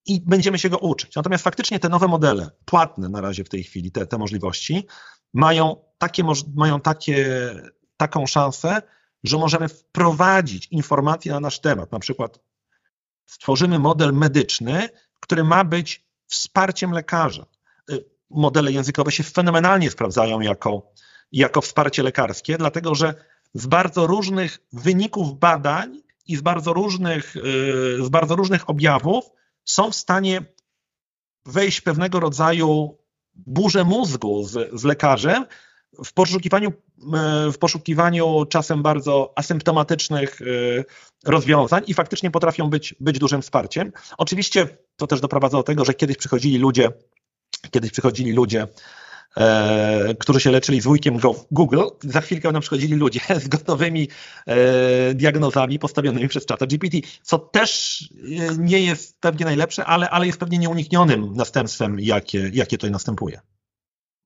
[0.05, 1.15] i będziemy się go uczyć.
[1.15, 4.87] Natomiast faktycznie te nowe modele, płatne na razie w tej chwili, te, te możliwości,
[5.33, 6.23] mają, takie,
[6.55, 7.49] mają takie,
[7.97, 8.81] taką szansę,
[9.23, 11.91] że możemy wprowadzić informacje na nasz temat.
[11.91, 12.39] Na przykład
[13.25, 17.45] stworzymy model medyczny, który ma być wsparciem lekarza.
[17.91, 20.91] Y, modele językowe się fenomenalnie sprawdzają jako,
[21.31, 23.15] jako wsparcie lekarskie, dlatego że
[23.53, 27.41] z bardzo różnych wyników badań i z bardzo różnych, y,
[28.03, 29.25] z bardzo różnych objawów
[29.65, 30.41] są w stanie
[31.45, 32.97] wejść w pewnego rodzaju
[33.33, 35.45] burzę mózgu z, z lekarzem,
[36.05, 40.45] w poszukiwaniu, e, w poszukiwaniu czasem bardzo asymptomatycznych e,
[41.25, 43.91] rozwiązań i faktycznie potrafią być, być dużym wsparciem.
[44.17, 46.89] Oczywiście to też doprowadza do tego, że kiedyś przychodzili ludzie,
[47.71, 48.67] kiedyś przychodzili ludzie,
[49.37, 51.17] e, którzy się leczyli z wujkiem
[51.51, 54.07] Google, za chwilkę nam przychodzili ludzie z gotowymi
[54.45, 58.01] e, diagnozami postawionymi przez czata GPT, co też
[58.51, 63.39] e, nie jest pewnie najlepsze, ale, ale jest pewnie nieuniknionym następstwem, jakie, jakie tutaj następuje.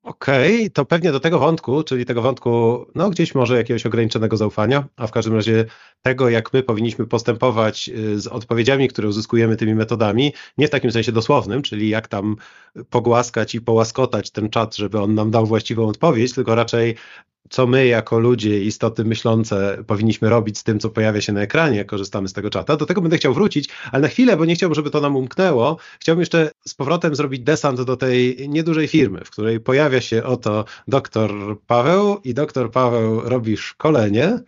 [0.03, 4.37] Okej, okay, to pewnie do tego wątku, czyli tego wątku, no gdzieś może jakiegoś ograniczonego
[4.37, 5.65] zaufania, a w każdym razie
[6.01, 10.91] tego, jak my powinniśmy postępować y, z odpowiedziami, które uzyskujemy tymi metodami, nie w takim
[10.91, 12.35] sensie dosłownym, czyli jak tam
[12.89, 16.95] pogłaskać i połaskotać ten czat, żeby on nam dał właściwą odpowiedź, tylko raczej
[17.49, 21.85] co my jako ludzie, istoty myślące powinniśmy robić z tym, co pojawia się na ekranie,
[21.85, 22.77] korzystamy z tego czata.
[22.77, 25.77] Do tego będę chciał wrócić, ale na chwilę, bo nie chciałbym, żeby to nam umknęło,
[25.99, 30.65] chciałbym jeszcze z powrotem zrobić desant do tej niedużej firmy, w której pojawia się oto
[30.87, 31.31] doktor
[31.67, 34.39] Paweł i doktor Paweł robi szkolenie.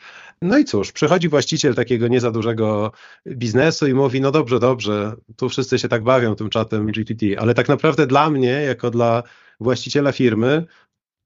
[0.42, 2.92] No i cóż, przychodzi właściciel takiego nie za dużego
[3.28, 7.54] biznesu i mówi, no dobrze, dobrze, tu wszyscy się tak bawią tym czatem GPT, ale
[7.54, 9.24] tak naprawdę dla mnie, jako dla
[9.60, 10.66] właściciela firmy,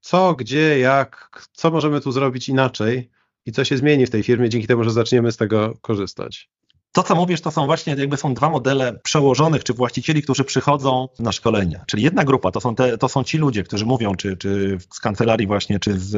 [0.00, 3.10] co, gdzie, jak, co możemy tu zrobić inaczej
[3.46, 6.50] i co się zmieni w tej firmie dzięki temu, że zaczniemy z tego korzystać.
[6.92, 11.08] To, co mówisz, to są właśnie jakby są dwa modele przełożonych, czy właścicieli, którzy przychodzą
[11.18, 11.84] na szkolenia.
[11.86, 15.00] Czyli jedna grupa to są, te, to są ci ludzie, którzy mówią, czy, czy z
[15.00, 16.08] kancelarii właśnie, czy z,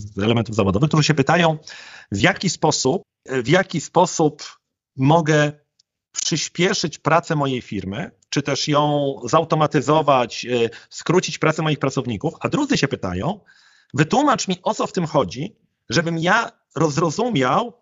[0.00, 1.58] z elementów zawodowych, którzy się pytają,
[2.12, 4.42] w jaki sposób, w jaki sposób
[4.96, 5.52] mogę
[6.12, 12.78] przyspieszyć pracę mojej firmy, czy też ją zautomatyzować, e, skrócić pracę moich pracowników, a drudzy
[12.78, 13.40] się pytają,
[13.94, 15.56] wytłumacz mi o co w tym chodzi,
[15.90, 17.72] żebym ja rozrozumiał,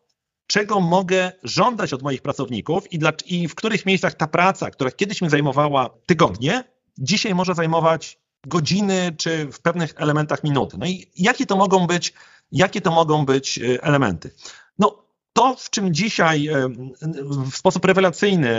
[0.46, 4.90] czego mogę żądać od moich pracowników i, dla, i w których miejscach ta praca, która
[4.90, 6.64] kiedyś mi zajmowała tygodnie,
[6.98, 10.76] dzisiaj może zajmować godziny, czy w pewnych elementach minuty.
[10.78, 12.12] No i jakie to mogą być,
[12.52, 14.30] jakie to mogą być e, elementy?
[14.78, 16.48] No, to, w czym dzisiaj
[17.52, 18.54] w sposób rewelacyjny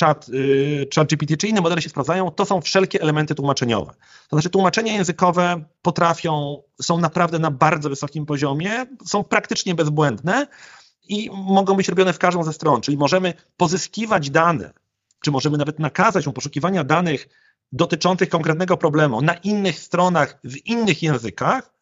[0.00, 3.94] chat, e, chat GPT czy inne modele się sprawdzają, to są wszelkie elementy tłumaczeniowe.
[4.28, 10.46] To znaczy tłumaczenia językowe potrafią, są naprawdę na bardzo wysokim poziomie, są praktycznie bezbłędne
[11.08, 14.72] i mogą być robione w każdą ze stron, czyli możemy pozyskiwać dane,
[15.24, 17.28] czy możemy nawet nakazać mu poszukiwania danych
[17.72, 21.74] dotyczących konkretnego problemu na innych stronach, w innych językach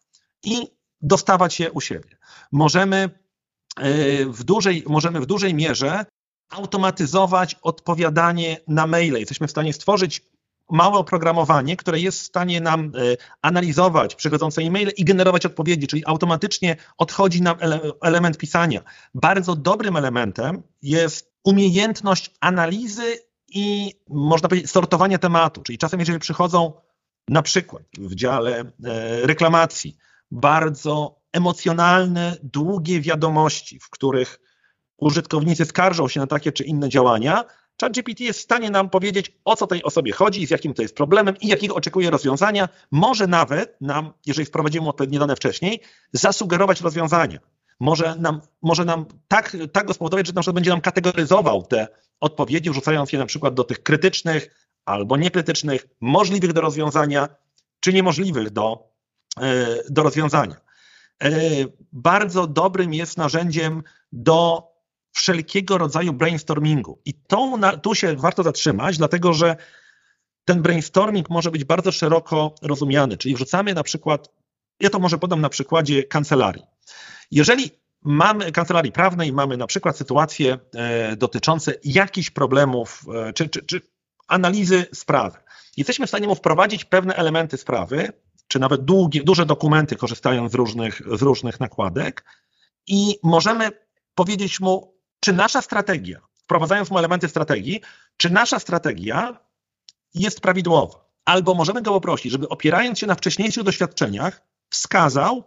[0.43, 0.67] i
[1.01, 2.17] dostawać je u siebie.
[2.51, 3.09] Możemy
[4.27, 6.05] w dużej, możemy w dużej mierze
[6.49, 9.19] automatyzować odpowiadanie na maile.
[9.19, 10.21] Jesteśmy w stanie stworzyć
[10.69, 12.89] małe oprogramowanie, które jest w stanie nam e,
[13.41, 17.57] analizować przychodzące e-maile i generować odpowiedzi, czyli automatycznie odchodzi nam
[18.01, 18.81] element pisania.
[19.13, 26.73] Bardzo dobrym elementem jest umiejętność analizy i można powiedzieć sortowania tematu, czyli czasem jeżeli przychodzą
[27.29, 28.65] na przykład w dziale e,
[29.27, 29.97] reklamacji
[30.31, 34.39] bardzo emocjonalne, długie wiadomości, w których
[34.97, 37.45] użytkownicy skarżą się na takie czy inne działania,
[37.81, 40.95] ChatGPT jest w stanie nam powiedzieć, o co tej osobie chodzi, z jakim to jest
[40.95, 42.69] problemem i jakiego oczekuje rozwiązania.
[42.91, 45.81] Może nawet nam, jeżeli wprowadzimy odpowiednie dane wcześniej,
[46.13, 47.39] zasugerować rozwiązania.
[47.79, 51.87] Może nam, może nam tak, tak go spowodować, że na przykład będzie nam kategoryzował te
[52.19, 54.49] odpowiedzi, wrzucając je na przykład do tych krytycznych
[54.85, 57.29] albo niekrytycznych, możliwych do rozwiązania,
[57.79, 58.89] czy niemożliwych do,
[59.41, 60.55] e, do rozwiązania.
[61.23, 61.31] E,
[61.91, 64.67] bardzo dobrym jest narzędziem do
[65.11, 67.01] wszelkiego rodzaju brainstormingu.
[67.05, 69.55] I to, tu się warto zatrzymać, dlatego że
[70.45, 74.29] ten brainstorming może być bardzo szeroko rozumiany, czyli wrzucamy na przykład,
[74.79, 76.63] ja to może podam na przykładzie kancelarii.
[77.31, 83.63] Jeżeli mamy kancelarii prawnej, mamy na przykład sytuacje e, dotyczące jakichś problemów e, czy, czy,
[83.63, 83.81] czy
[84.27, 85.37] analizy sprawy,
[85.77, 88.13] jesteśmy w stanie mu wprowadzić pewne elementy sprawy,
[88.47, 92.25] czy nawet długie, duże dokumenty, korzystając z różnych, z różnych nakładek,
[92.87, 93.71] i możemy
[94.15, 97.81] powiedzieć mu, czy nasza strategia, wprowadzając mu elementy strategii,
[98.17, 99.39] czy nasza strategia
[100.13, 101.07] jest prawidłowa.
[101.25, 105.43] Albo możemy go poprosić, żeby opierając się na wcześniejszych doświadczeniach, wskazał,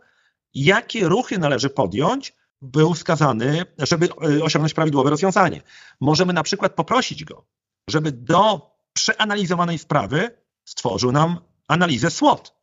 [0.54, 5.62] jakie ruchy należy podjąć, był wskazany, żeby e, osiągnąć prawidłowe rozwiązanie.
[6.00, 7.44] Możemy na przykład poprosić go,
[7.88, 10.30] żeby do przeanalizowanej sprawy
[10.64, 12.59] stworzył nam analizę SWOT,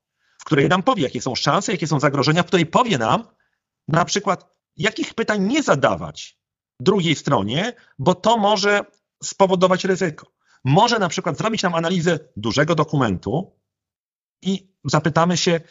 [0.47, 3.27] której nam powie, jakie są szanse, jakie są zagrożenia, w której powie nam
[3.88, 6.39] na przykład, jakich pytań nie zadawać
[6.79, 8.81] drugiej stronie, bo to może
[9.23, 10.31] spowodować ryzyko.
[10.65, 13.60] Może na przykład zrobić nam analizę dużego dokumentu
[14.41, 15.62] i zapytamy się,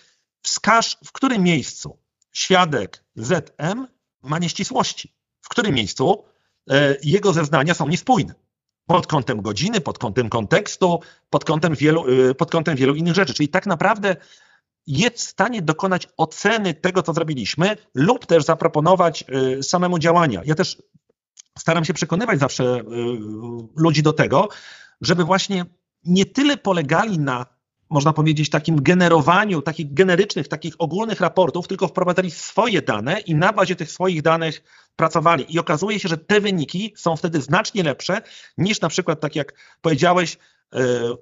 [0.43, 1.99] wskaż w którym miejscu
[2.33, 3.87] świadek ZM
[4.23, 6.25] ma nieścisłości, w którym miejscu
[6.71, 8.35] e, jego zeznania są niespójne.
[8.87, 13.35] Pod kątem godziny, pod kątem kontekstu, pod kątem wielu, e, pod kątem wielu innych rzeczy.
[13.35, 14.17] Czyli tak naprawdę
[14.87, 20.43] jest w stanie dokonać oceny tego, co zrobiliśmy, lub też zaproponować e, samemu działania.
[20.45, 20.83] Ja też
[21.59, 22.83] staram się przekonywać zawsze
[23.77, 24.49] ludzi do tego,
[25.01, 25.65] żeby właśnie
[26.05, 27.47] nie tyle polegali na
[27.91, 33.53] można powiedzieć, takim generowaniu takich generycznych, takich ogólnych raportów, tylko wprowadzali swoje dane i na
[33.53, 34.63] bazie tych swoich danych
[34.97, 35.55] pracowali.
[35.55, 38.23] I okazuje się, że te wyniki są wtedy znacznie lepsze
[38.59, 40.39] niż na przykład, tak jak powiedziałeś,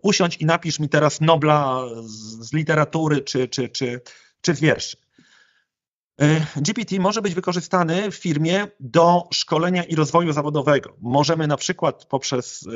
[0.02, 4.00] usiądź i napisz mi teraz Nobla z, z literatury czy, czy, czy,
[4.40, 4.96] czy z wierszy.
[6.20, 10.96] E, GPT może być wykorzystany w firmie do szkolenia i rozwoju zawodowego.
[11.00, 12.70] Możemy na przykład poprzez e,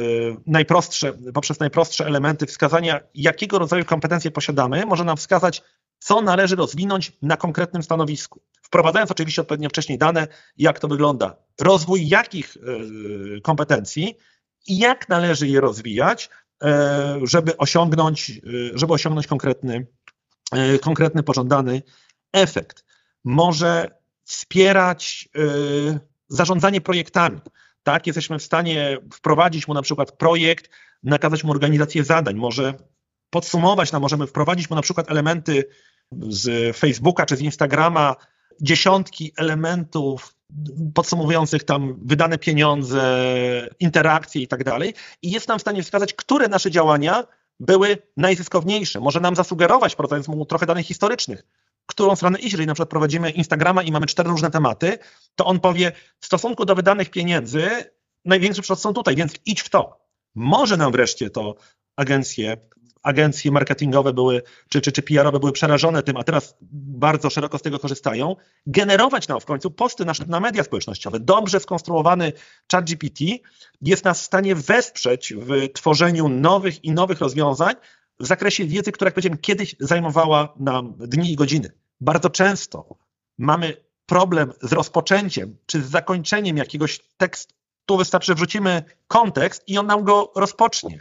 [0.47, 5.63] najprostsze, poprzez najprostsze elementy wskazania, jakiego rodzaju kompetencje posiadamy, może nam wskazać,
[5.99, 8.41] co należy rozwinąć na konkretnym stanowisku.
[8.63, 14.15] Wprowadzając oczywiście odpowiednio wcześniej dane, jak to wygląda, rozwój jakich e, kompetencji
[14.67, 16.31] i jak należy je rozwijać,
[17.23, 18.41] żeby osiągnąć,
[18.75, 19.87] żeby osiągnąć konkretny,
[20.81, 21.83] konkretny pożądany
[22.33, 22.85] efekt
[23.25, 25.29] może wspierać
[26.29, 27.41] zarządzanie projektami.
[27.83, 30.71] Tak, jesteśmy w stanie wprowadzić mu na przykład projekt,
[31.03, 32.75] nakazać mu organizację zadań, może
[33.31, 35.65] podsumować, no możemy wprowadzić mu na przykład elementy
[36.29, 38.17] z Facebooka czy z Instagrama,
[38.61, 40.35] dziesiątki elementów
[40.95, 43.03] podsumowujących tam wydane pieniądze,
[43.81, 44.95] interakcje i tak dalej.
[45.23, 47.25] I jest nam w stanie wskazać, które nasze działania
[47.61, 49.01] były najzyskowniejsze.
[49.01, 51.43] Może nam zasugerować, podając mu trochę danych historycznych,
[51.87, 52.53] którą stronę iść.
[52.53, 54.99] Jeżeli na przykład prowadzimy Instagrama i mamy cztery różne tematy,
[55.37, 57.69] to on powie w stosunku do wydanych pieniędzy
[58.25, 60.01] największe przychody są tutaj, więc idź w to.
[60.35, 61.55] Może nam wreszcie to
[61.97, 62.57] agencje
[63.03, 67.63] agencje marketingowe były, czy, czy, czy PR-owe były przerażone tym, a teraz bardzo szeroko z
[67.63, 71.21] tego korzystają, generować nam w końcu posty na, na media społecznościowe.
[71.21, 72.33] Dobrze skonstruowany
[72.73, 73.21] ChatGPT
[73.83, 77.75] jest nas w stanie wesprzeć w tworzeniu nowych i nowych rozwiązań
[78.21, 81.73] w zakresie wiedzy, która, jak powiedziałem, kiedyś zajmowała nam dni i godziny.
[82.01, 82.97] Bardzo często
[83.39, 87.55] mamy problem z rozpoczęciem czy z zakończeniem jakiegoś tekstu.
[87.87, 91.01] Tu wystarczy, wrzucimy kontekst i on nam go rozpocznie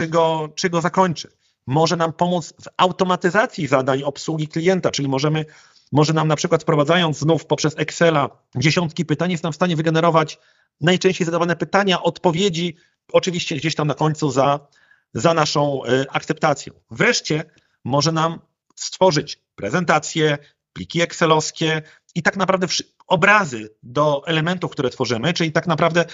[0.00, 1.28] czy go, czy go zakończy.
[1.66, 5.44] Może nam pomóc w automatyzacji zadań obsługi klienta, czyli możemy,
[5.92, 10.38] może nam na przykład wprowadzając znów poprzez Excela dziesiątki pytań, jest nam w stanie wygenerować
[10.80, 12.76] najczęściej zadawane pytania, odpowiedzi,
[13.12, 14.60] oczywiście gdzieś tam na końcu za,
[15.14, 16.72] za naszą y, akceptacją.
[16.90, 17.44] Wreszcie
[17.84, 18.40] może nam
[18.76, 20.38] stworzyć prezentacje,
[20.72, 21.82] pliki excelowskie
[22.14, 22.66] i tak naprawdę
[23.06, 26.04] obrazy do elementów, które tworzymy, czyli tak naprawdę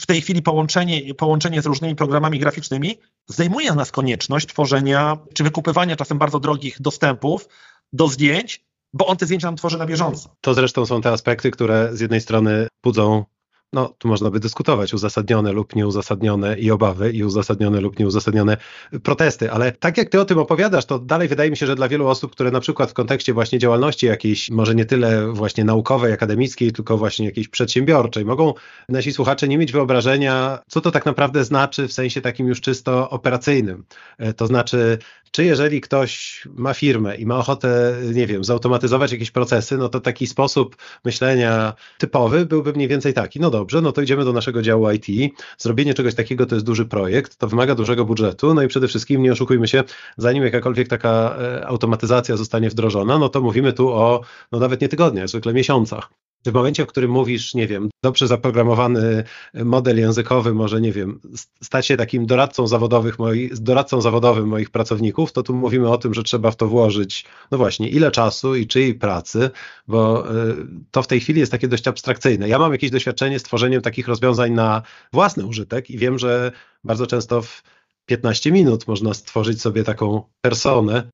[0.00, 5.96] w tej chwili połączenie, połączenie z różnymi programami graficznymi zdejmuje nas konieczność tworzenia czy wykupywania
[5.96, 7.48] czasem bardzo drogich dostępów
[7.92, 10.36] do zdjęć, bo on te zdjęcia nam tworzy na bieżąco.
[10.40, 13.24] To zresztą są te aspekty, które z jednej strony budzą
[13.72, 18.56] no tu można by dyskutować, uzasadnione lub nieuzasadnione i obawy, i uzasadnione lub nieuzasadnione
[19.02, 21.88] protesty, ale tak jak ty o tym opowiadasz, to dalej wydaje mi się, że dla
[21.88, 26.12] wielu osób, które na przykład w kontekście właśnie działalności jakiejś, może nie tyle właśnie naukowej,
[26.12, 28.54] akademickiej, tylko właśnie jakiejś przedsiębiorczej, mogą
[28.88, 33.10] nasi słuchacze nie mieć wyobrażenia, co to tak naprawdę znaczy w sensie takim już czysto
[33.10, 33.84] operacyjnym.
[34.18, 34.98] E, to znaczy,
[35.30, 40.00] czy jeżeli ktoś ma firmę i ma ochotę, nie wiem, zautomatyzować jakieś procesy, no to
[40.00, 44.62] taki sposób myślenia typowy byłby mniej więcej taki, no dobrze, no to idziemy do naszego
[44.62, 48.68] działu IT, zrobienie czegoś takiego to jest duży projekt, to wymaga dużego budżetu, no i
[48.68, 49.84] przede wszystkim nie oszukujmy się,
[50.16, 54.20] zanim jakakolwiek taka e, automatyzacja zostanie wdrożona, no to mówimy tu o,
[54.52, 56.10] no nawet nie tygodniach, zwykle miesiącach.
[56.46, 59.24] W momencie, w którym mówisz, nie wiem, dobrze zaprogramowany
[59.54, 61.20] model językowy może, nie wiem,
[61.62, 66.14] stać się takim doradcą, zawodowych moich, doradcą zawodowym moich pracowników, to tu mówimy o tym,
[66.14, 69.50] że trzeba w to włożyć, no właśnie, ile czasu i czyjej pracy,
[69.88, 70.56] bo y,
[70.90, 72.48] to w tej chwili jest takie dość abstrakcyjne.
[72.48, 76.52] Ja mam jakieś doświadczenie z tworzeniem takich rozwiązań na własny użytek i wiem, że
[76.84, 77.62] bardzo często w
[78.06, 81.10] 15 minut można stworzyć sobie taką personę,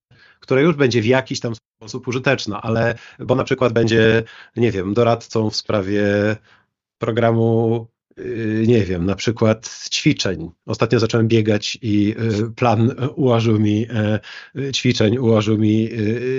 [0.47, 4.23] która już będzie w jakiś tam sposób użyteczna, ale bo na przykład będzie,
[4.57, 6.05] nie wiem, doradcą w sprawie
[6.99, 7.87] programu
[8.19, 10.51] y, nie wiem, na przykład ćwiczeń.
[10.67, 13.87] Ostatnio zacząłem biegać i y, plan ułożył mi
[14.57, 15.91] y, ćwiczeń, ułożył mi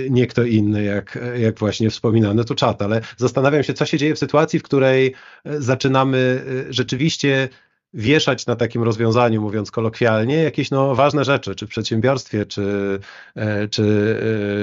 [0.10, 4.16] nie kto inny, jak, jak właśnie wspominany tu czat, ale zastanawiam się, co się dzieje
[4.16, 5.14] w sytuacji, w której
[5.46, 7.50] zaczynamy rzeczywiście
[7.98, 13.00] wieszać na takim rozwiązaniu, mówiąc kolokwialnie, jakieś no, ważne rzeczy, czy w przedsiębiorstwie, czy,
[13.36, 13.84] e, czy,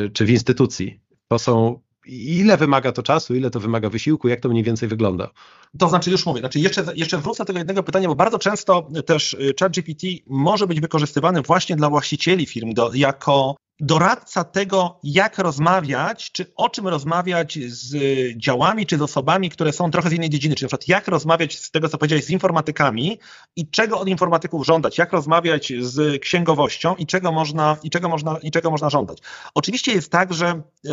[0.07, 1.01] e, czy w instytucji.
[1.29, 5.31] To są ile wymaga to czasu, ile to wymaga wysiłku, jak to mniej więcej wygląda?
[5.79, 8.89] To znaczy, już mówię, znaczy jeszcze, jeszcze wrócę do tego jednego pytania, bo bardzo często
[9.07, 15.39] też y, ChatGPT może być wykorzystywany właśnie dla właścicieli firm do, jako doradca tego, jak
[15.39, 17.97] rozmawiać, czy o czym rozmawiać z
[18.39, 21.59] działami, czy z osobami, które są trochę z innej dziedziny, czyli na przykład jak rozmawiać
[21.59, 23.19] z tego, co powiedziałeś, z informatykami
[23.57, 28.39] i czego od informatyków żądać, jak rozmawiać z księgowością i czego można, i czego można,
[28.43, 29.19] i czego można żądać.
[29.55, 30.93] Oczywiście jest tak, że yy,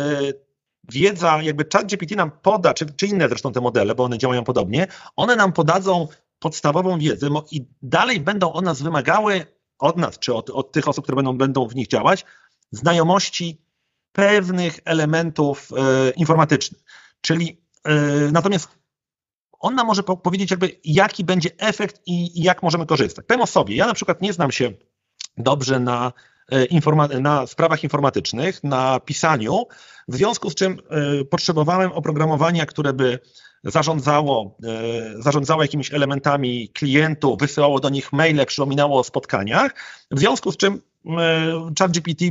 [0.92, 4.44] wiedza, jakby chat GPT nam poda, czy, czy inne zresztą te modele, bo one działają
[4.44, 9.46] podobnie, one nam podadzą podstawową wiedzę i dalej będą od nas wymagały,
[9.78, 12.24] od nas, czy od, od tych osób, które będą, będą w nich działać,
[12.72, 13.62] znajomości
[14.12, 16.82] pewnych elementów e, informatycznych.
[17.20, 17.94] Czyli e,
[18.32, 18.68] natomiast
[19.60, 23.26] on nam może po powiedzieć, jakby, jaki będzie efekt i, jak możemy korzystać.
[23.26, 23.76] Powiem o sobie.
[23.76, 24.72] Ja na przykład nie znam się
[25.36, 26.12] dobrze na,
[26.52, 29.66] e, na sprawach informatycznych, na pisaniu,
[30.08, 30.78] w związku z czym
[31.30, 33.18] potrzebowałem oprogramowania, które by
[33.64, 34.58] zarządzało,
[35.18, 39.74] zarządzało jakimiś elementami klientów, wysyłało do nich maile, przypominało o spotkaniach,
[40.10, 40.82] w związku z czym
[41.78, 42.24] ChatGPT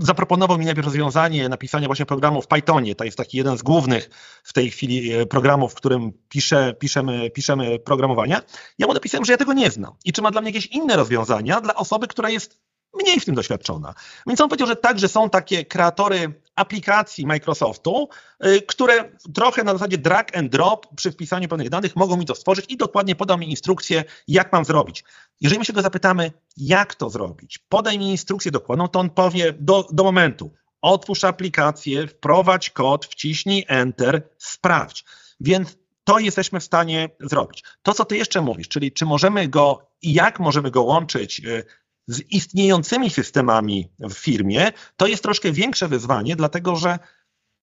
[0.00, 2.94] zaproponował mi najpierw rozwiązanie napisania właśnie programu w Pythonie.
[2.94, 4.10] To jest taki jeden z głównych
[4.44, 8.42] w tej chwili e, programów, w którym piszę, piszemy, piszemy programowania.
[8.78, 10.96] Ja mu napisałem, że ja tego nie znam i czy ma dla mnie jakieś inne
[10.96, 12.60] rozwiązania dla osoby, która jest
[13.02, 13.94] mniej w tym doświadczona.
[14.26, 18.08] Więc on powiedział, że także są takie kreatory aplikacji Microsoftu,
[18.46, 22.34] y, które trochę na zasadzie drag and drop przy wpisaniu pewnych danych mogą mi to
[22.34, 25.04] stworzyć i dokładnie podał mi instrukcję, jak mam zrobić.
[25.40, 29.54] Jeżeli my się go zapytamy, jak to zrobić, podaj mi instrukcję dokładną, to on powie
[29.60, 35.04] do, do momentu, otwórz aplikację, wprowadź kod, wciśnij Enter, sprawdź.
[35.40, 37.64] Więc to jesteśmy w stanie zrobić.
[37.82, 41.64] To, co ty jeszcze mówisz, czyli czy możemy go i jak możemy go łączyć y,
[42.06, 46.98] z istniejącymi systemami w firmie, to jest troszkę większe wyzwanie, dlatego że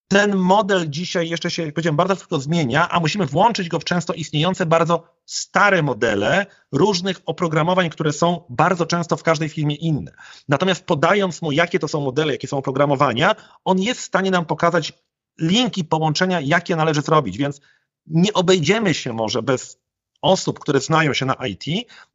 [0.08, 3.84] ten model dzisiaj jeszcze się, jak powiedziałem, bardzo szybko zmienia, a musimy włączyć go w
[3.84, 10.12] często istniejące bardzo stare modele różnych oprogramowań, które są bardzo często w każdej firmie inne.
[10.48, 14.46] Natomiast podając mu, jakie to są modele, jakie są oprogramowania, on jest w stanie nam
[14.46, 14.92] pokazać
[15.40, 17.60] linki połączenia, jakie należy zrobić, więc
[18.06, 19.78] nie obejdziemy się może bez
[20.22, 21.64] osób, które znają się na IT,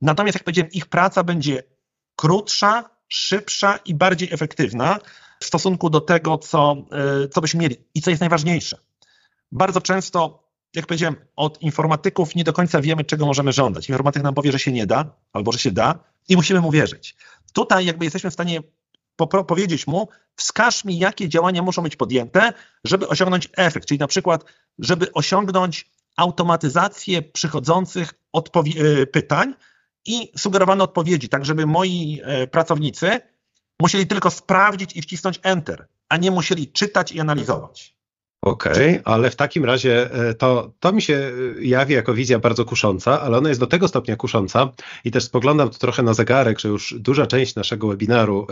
[0.01, 1.63] natomiast jak powiedziałem, ich praca będzie
[2.19, 4.99] krótsza, szybsza i bardziej efektywna
[5.39, 6.75] w stosunku do tego, co,
[7.23, 8.77] e, co byśmy mieli i co jest najważniejsze.
[9.51, 10.43] Bardzo często,
[10.75, 13.89] jak powiedziałem, od informatyków nie do końca wiemy, czego możemy żądać.
[13.89, 15.99] Informatyk nam powie, że się nie da, albo że się da
[16.29, 17.15] i musimy mu wierzyć.
[17.53, 18.59] Tutaj jakby jesteśmy w stanie
[19.47, 22.53] powiedzieć mu, wskaż mi, jakie działania muszą być podjęte,
[22.83, 24.45] żeby osiągnąć efekt, czyli na przykład,
[24.79, 29.53] żeby osiągnąć automatyzację przychodzących e, pytań
[30.05, 33.19] i sugerowane odpowiedzi, tak żeby moi e, pracownicy
[33.81, 37.99] musieli tylko sprawdzić i wcisnąć Enter, a nie musieli czytać i analizować.
[38.41, 41.31] Okej, okay, ale w takim razie e, to, to mi się
[41.61, 44.71] jawi jako wizja bardzo kusząca, ale ona jest do tego stopnia kusząca
[45.05, 48.47] i też spoglądam tu trochę na zegarek, że już duża część naszego webinaru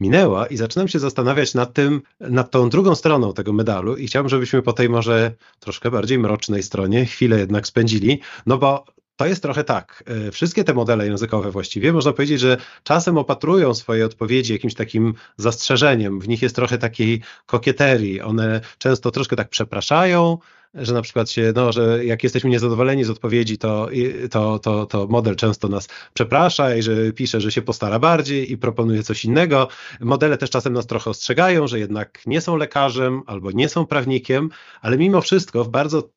[0.00, 4.28] minęła i zaczynam się zastanawiać nad tym, nad tą drugą stroną tego medalu i chciałbym,
[4.28, 8.84] żebyśmy po tej może troszkę bardziej mrocznej stronie chwilę jednak spędzili, no bo
[9.16, 10.04] to jest trochę tak.
[10.06, 15.14] E, wszystkie te modele językowe właściwie można powiedzieć, że czasem opatrują swoje odpowiedzi jakimś takim
[15.36, 16.20] zastrzeżeniem.
[16.20, 18.20] W nich jest trochę takiej kokieterii.
[18.20, 20.38] One często troszkę tak przepraszają,
[20.74, 23.88] że na przykład się, no, że jak jesteśmy niezadowoleni z odpowiedzi, to,
[24.30, 28.58] to, to, to model często nas przeprasza i że pisze, że się postara bardziej i
[28.58, 29.68] proponuje coś innego.
[30.00, 34.50] Modele też czasem nas trochę ostrzegają, że jednak nie są lekarzem albo nie są prawnikiem,
[34.80, 36.10] ale mimo wszystko w bardzo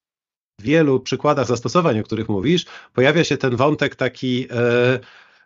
[0.62, 5.00] wielu przykładach zastosowań, o których mówisz, pojawia się ten wątek taki, e,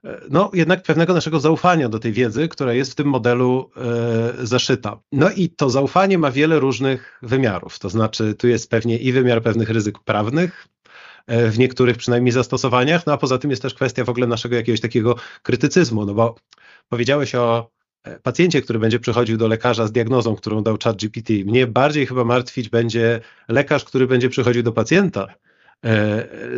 [0.04, 3.72] e, no jednak pewnego naszego zaufania do tej wiedzy, która jest w tym modelu
[4.42, 5.00] e, zaszyta.
[5.12, 9.42] No i to zaufanie ma wiele różnych wymiarów, to znaczy tu jest pewnie i wymiar
[9.42, 10.68] pewnych ryzyk prawnych,
[11.28, 14.82] w niektórych przynajmniej zastosowaniach, no a poza tym jest też kwestia w ogóle naszego jakiegoś
[14.82, 16.36] takiego krytycyzmu, no bo
[16.90, 17.70] powiedziałeś o
[18.24, 21.34] pacjencie, który będzie przychodził do lekarza z diagnozą, którą dał ChatGPT.
[21.46, 25.51] Mnie bardziej chyba martwić będzie lekarz, który będzie przychodził do pacjenta E,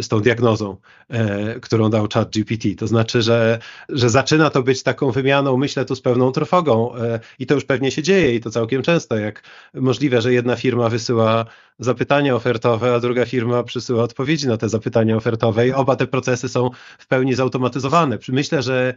[0.01, 0.77] z tą diagnozą,
[1.09, 2.75] e, którą dał chat GPT.
[2.77, 3.59] To znaczy, że,
[3.89, 7.65] że zaczyna to być taką wymianą, myślę tu z pewną trwogą e, i to już
[7.65, 9.43] pewnie się dzieje i to całkiem często, jak
[9.73, 11.45] możliwe, że jedna firma wysyła
[11.79, 16.49] zapytania ofertowe, a druga firma przysyła odpowiedzi na te zapytania ofertowe i oba te procesy
[16.49, 18.17] są w pełni zautomatyzowane.
[18.29, 18.93] Myślę, że,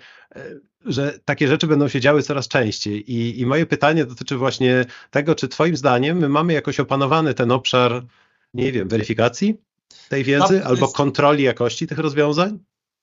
[0.86, 5.34] że takie rzeczy będą się działy coraz częściej i, i moje pytanie dotyczy właśnie tego,
[5.34, 8.04] czy twoim zdaniem my mamy jakoś opanowany ten obszar,
[8.54, 9.66] nie wiem, weryfikacji?
[10.08, 10.96] Tej wiedzy no, albo jest...
[10.96, 12.58] kontroli jakości tych rozwiązań?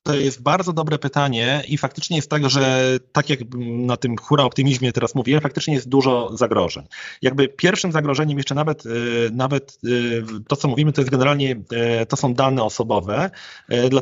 [0.06, 4.44] To jest bardzo dobre pytanie i faktycznie jest tak, że tak jak na tym hura
[4.44, 6.84] optymizmie teraz mówiłem, faktycznie jest dużo zagrożeń.
[7.22, 11.52] Jakby pierwszym zagrożeniem jeszcze nawet, y, nawet y, to, co mówimy, to jest generalnie,
[12.02, 13.30] y, to są dane osobowe.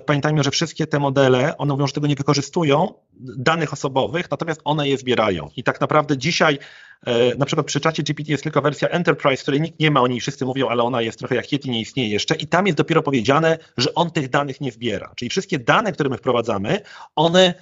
[0.07, 2.95] Pamiętajmy, że wszystkie te modele, one mówią, że tego nie wykorzystują,
[3.37, 5.51] danych osobowych, natomiast one je zbierają.
[5.57, 6.59] I tak naprawdę dzisiaj
[7.39, 10.45] na przykład przy czacie GPT jest tylko wersja Enterprise, której nikt nie ma, oni wszyscy
[10.45, 13.59] mówią, ale ona jest trochę jak Yeti, nie istnieje jeszcze i tam jest dopiero powiedziane,
[13.77, 15.13] że on tych danych nie zbiera.
[15.17, 16.81] Czyli wszystkie dane, które my wprowadzamy,
[17.17, 17.55] one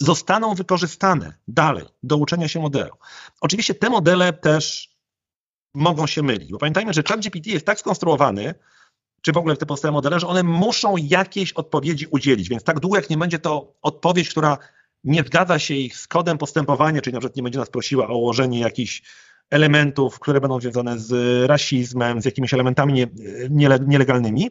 [0.00, 2.92] zostaną wykorzystane dalej do uczenia się modelu.
[3.40, 4.96] Oczywiście te modele też
[5.74, 8.54] mogą się mylić, bo pamiętajmy, że ChatGPT jest tak skonstruowany,
[9.22, 12.96] czy w ogóle te podstawowe modele, że one muszą jakieś odpowiedzi udzielić, więc tak długo
[12.96, 14.58] jak nie będzie to odpowiedź, która
[15.04, 18.16] nie zgadza się ich z kodem postępowania, czyli na przykład nie będzie nas prosiła o
[18.16, 19.02] ułożenie jakichś
[19.50, 23.06] elementów, które będą związane z rasizmem, z jakimiś elementami nie,
[23.50, 24.50] nie, nielegalnymi,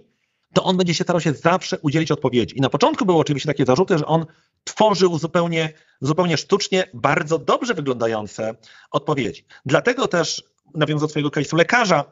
[0.53, 2.57] to on będzie się starał się zawsze udzielić odpowiedzi.
[2.57, 4.25] I na początku były oczywiście takie zarzuty, że on
[4.63, 8.55] tworzył zupełnie, zupełnie sztucznie bardzo dobrze wyglądające
[8.91, 9.45] odpowiedzi.
[9.65, 10.43] Dlatego też,
[10.75, 12.05] nawiązując do twojego case'u lekarza,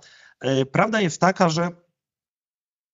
[0.44, 1.70] yy, prawda jest taka, że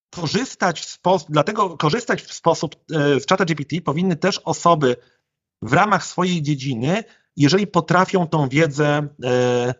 [0.09, 4.95] korzystać w sposób, dlatego korzystać w sposób yy, z czata GPT powinny też osoby
[5.61, 7.03] w ramach swojej dziedziny,
[7.35, 9.73] jeżeli potrafią tą wiedzę e,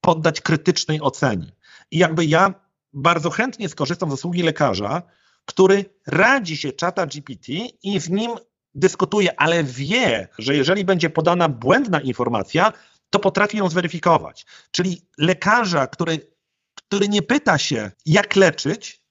[0.00, 1.52] poddać krytycznej ocenie.
[1.90, 2.54] I jakby ja
[2.92, 5.02] bardzo chętnie skorzystam z usługi lekarza,
[5.44, 7.52] który radzi się czata GPT
[7.82, 8.30] i z nim
[8.74, 12.72] dyskutuje, ale wie, że jeżeli będzie podana błędna informacja,
[13.10, 14.46] to potrafi ją zweryfikować.
[14.70, 16.30] Czyli lekarza, który,
[16.74, 19.01] który nie pyta się, jak leczyć,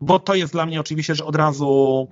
[0.00, 2.08] bo to jest dla mnie oczywiście, że od razu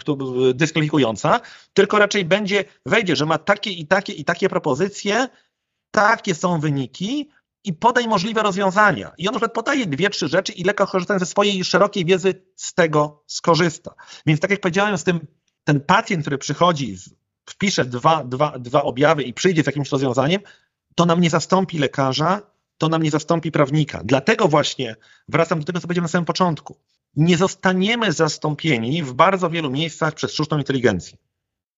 [0.54, 1.40] dyskwalifikująca,
[1.74, 5.28] tylko raczej będzie, wejdzie, że ma takie i takie i takie propozycje,
[5.90, 7.30] takie są wyniki
[7.64, 9.12] i podaj możliwe rozwiązania.
[9.18, 12.42] I on na przykład podaje dwie, trzy rzeczy i lekko korzystając ze swojej szerokiej wiedzy
[12.56, 13.94] z tego skorzysta.
[14.26, 15.26] Więc tak jak powiedziałem, z tym
[15.64, 16.96] ten pacjent, który przychodzi,
[17.46, 20.40] wpisze dwa, dwa, dwa objawy i przyjdzie z jakimś rozwiązaniem,
[20.94, 22.42] to nam nie zastąpi lekarza,
[22.78, 24.00] to nam nie zastąpi prawnika.
[24.04, 24.96] Dlatego właśnie
[25.28, 26.76] wracam do tego, co powiedziałem na samym początku.
[27.16, 31.18] Nie zostaniemy zastąpieni w bardzo wielu miejscach przez sztuczną inteligencję.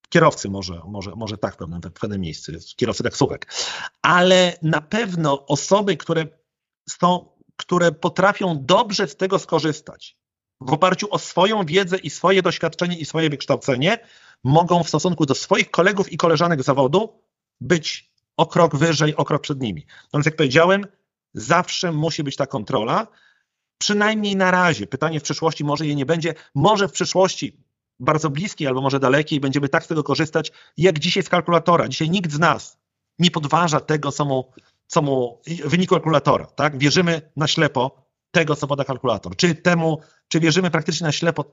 [0.09, 3.53] Kierowcy może, może, może tak w pewnym, w pewnym miejscu, kierowcy taksówek,
[4.03, 6.27] ale na pewno osoby, które
[6.89, 10.17] są, które potrafią dobrze z tego skorzystać,
[10.61, 13.99] w oparciu o swoją wiedzę i swoje doświadczenie i swoje wykształcenie,
[14.45, 17.23] mogą w stosunku do swoich kolegów i koleżanek zawodu
[17.61, 19.87] być o krok wyżej, o krok przed nimi.
[20.15, 20.87] Więc jak powiedziałem,
[21.35, 23.07] zawsze musi być ta kontrola,
[23.79, 24.87] przynajmniej na razie.
[24.87, 27.57] Pytanie w przyszłości może jej nie będzie, może w przyszłości
[28.01, 31.89] bardzo bliskiej albo może dalekiej będziemy tak z tego korzystać, jak dzisiaj z kalkulatora.
[31.89, 32.79] Dzisiaj nikt z nas
[33.19, 34.53] nie podważa tego, co mu,
[34.87, 36.47] co mu wyniku kalkulatora.
[36.47, 36.79] Tak?
[36.79, 39.37] Wierzymy na ślepo tego, co poda kalkulator.
[39.37, 41.45] Czy temu, czy wierzymy praktycznie na ślepo,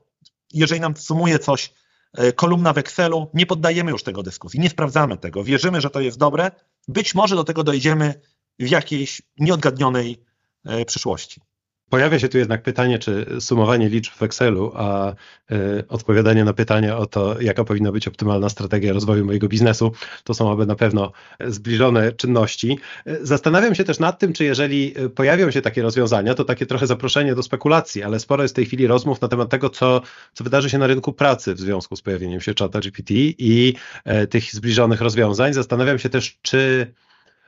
[0.53, 1.73] jeżeli nam sumuje coś
[2.13, 6.01] e, kolumna w Excelu, nie poddajemy już tego dyskusji, nie sprawdzamy tego, wierzymy, że to
[6.01, 6.51] jest dobre,
[6.87, 8.21] być może do tego dojdziemy
[8.59, 10.23] w jakiejś nieodgadnionej
[10.65, 11.41] e, przyszłości.
[11.89, 15.15] Pojawia się tu jednak pytanie, czy sumowanie liczb w Excelu, a y,
[15.89, 19.91] odpowiadanie na pytania o to, jaka powinna być optymalna strategia rozwoju mojego biznesu,
[20.23, 21.11] to są aby na pewno
[21.47, 22.79] zbliżone czynności.
[23.21, 27.35] Zastanawiam się też nad tym, czy jeżeli pojawią się takie rozwiązania, to takie trochę zaproszenie
[27.35, 30.01] do spekulacji, ale sporo jest w tej chwili rozmów na temat tego, co,
[30.33, 33.73] co wydarzy się na rynku pracy w związku z pojawieniem się czata GPT i
[34.23, 35.53] y, tych zbliżonych rozwiązań.
[35.53, 36.93] Zastanawiam się też, czy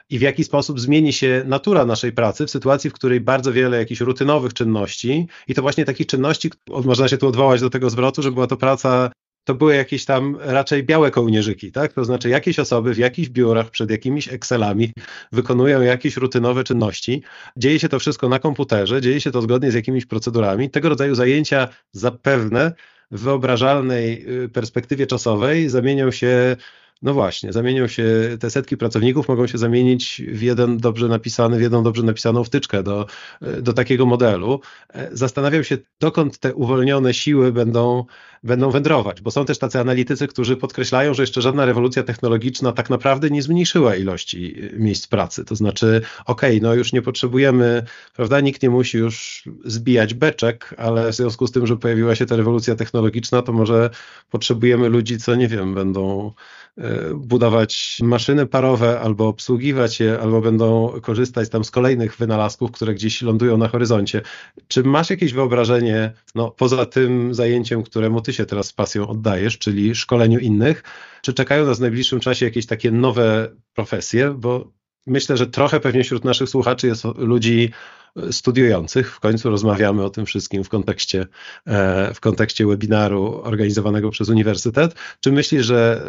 [0.09, 3.77] i w jaki sposób zmieni się natura naszej pracy w sytuacji, w której bardzo wiele
[3.77, 8.21] jakichś rutynowych czynności i to właśnie takich czynności, można się tu odwołać do tego zwrotu,
[8.21, 9.11] że była to praca
[9.47, 11.93] to były jakieś tam raczej białe kołnierzyki, tak?
[11.93, 14.93] To znaczy jakieś osoby w jakichś biurach przed jakimiś Excelami
[15.31, 17.23] wykonują jakieś rutynowe czynności.
[17.57, 20.69] Dzieje się to wszystko na komputerze, dzieje się to zgodnie z jakimiś procedurami.
[20.69, 22.73] Tego rodzaju zajęcia zapewne
[23.11, 26.55] w wyobrażalnej y, perspektywie czasowej zamienią się
[27.01, 31.61] no właśnie, zamienią się, te setki pracowników mogą się zamienić w jeden dobrze napisany, w
[31.61, 33.05] jedną dobrze napisaną wtyczkę do,
[33.61, 34.61] do takiego modelu.
[35.11, 38.05] Zastanawiam się, dokąd te uwolnione siły będą,
[38.43, 42.89] będą wędrować, bo są też tacy analitycy, którzy podkreślają, że jeszcze żadna rewolucja technologiczna tak
[42.89, 45.45] naprawdę nie zmniejszyła ilości miejsc pracy.
[45.45, 47.83] To znaczy, okej, okay, no już nie potrzebujemy,
[48.15, 52.25] prawda, nikt nie musi już zbijać beczek, ale w związku z tym, że pojawiła się
[52.25, 53.89] ta rewolucja technologiczna, to może
[54.29, 56.33] potrzebujemy ludzi, co nie wiem, będą
[56.77, 62.93] E, budować maszyny parowe, albo obsługiwać je, albo będą korzystać tam z kolejnych wynalazków, które
[62.93, 64.21] gdzieś lądują na horyzoncie.
[64.67, 69.57] Czy masz jakieś wyobrażenie, no, poza tym zajęciem, któremu ty się teraz z pasją oddajesz,
[69.57, 70.83] czyli szkoleniu innych,
[71.21, 74.35] czy czekają nas w najbliższym czasie jakieś takie nowe profesje?
[74.37, 74.71] Bo
[75.07, 77.71] myślę, że trochę pewnie wśród naszych słuchaczy jest ludzi
[78.31, 79.15] studiujących.
[79.15, 81.27] W końcu rozmawiamy o tym wszystkim w kontekście,
[81.67, 84.95] e, w kontekście webinaru organizowanego przez uniwersytet.
[85.19, 86.01] Czy myślisz, że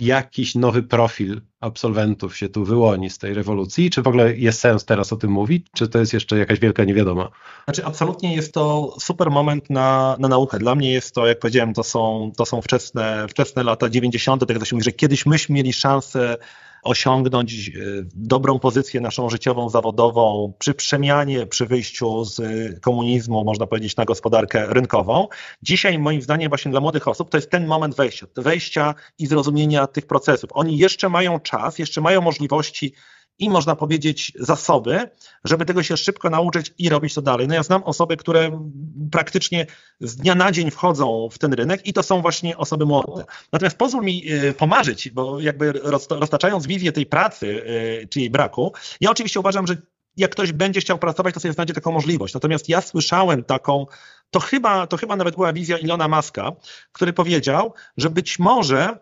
[0.00, 3.90] jakiś nowy profil absolwentów się tu wyłoni z tej rewolucji?
[3.90, 5.66] Czy w ogóle jest sens teraz o tym mówić?
[5.74, 7.28] Czy to jest jeszcze jakaś wielka niewiadoma?
[7.64, 10.58] Znaczy, absolutnie jest to super moment na, na naukę.
[10.58, 14.56] Dla mnie jest to, jak powiedziałem, to są, to są wczesne, wczesne lata 90., tak
[14.56, 16.36] jak się mówi, że kiedyś myśmy mieli szansę
[16.82, 17.72] osiągnąć e,
[18.14, 22.40] dobrą pozycję naszą życiową, zawodową przy przemianie, przy wyjściu z
[22.80, 25.28] komunizmu, można powiedzieć, na gospodarkę rynkową.
[25.62, 29.86] Dzisiaj, moim zdaniem, właśnie dla młodych osób to jest ten moment wejścia, wejścia i zrozumienia
[29.86, 30.50] tych procesów.
[30.52, 32.94] Oni jeszcze mają czas, jeszcze mają możliwości
[33.38, 35.10] i można powiedzieć zasoby,
[35.44, 37.48] żeby tego się szybko nauczyć i robić to dalej.
[37.48, 38.70] No ja znam osoby, które
[39.10, 39.66] praktycznie
[40.00, 43.24] z dnia na dzień wchodzą w ten rynek i to są właśnie osoby młode.
[43.52, 45.72] Natomiast pozwól mi e, pomarzyć, bo jakby
[46.10, 47.64] roztaczając wizję tej pracy
[48.02, 49.76] e, czy jej braku, ja oczywiście uważam, że
[50.16, 52.34] jak ktoś będzie chciał pracować, to sobie znajdzie taką możliwość.
[52.34, 53.86] Natomiast ja słyszałem taką,
[54.30, 56.52] to chyba, to chyba nawet była wizja Ilona Maska,
[56.92, 58.98] który powiedział, że być może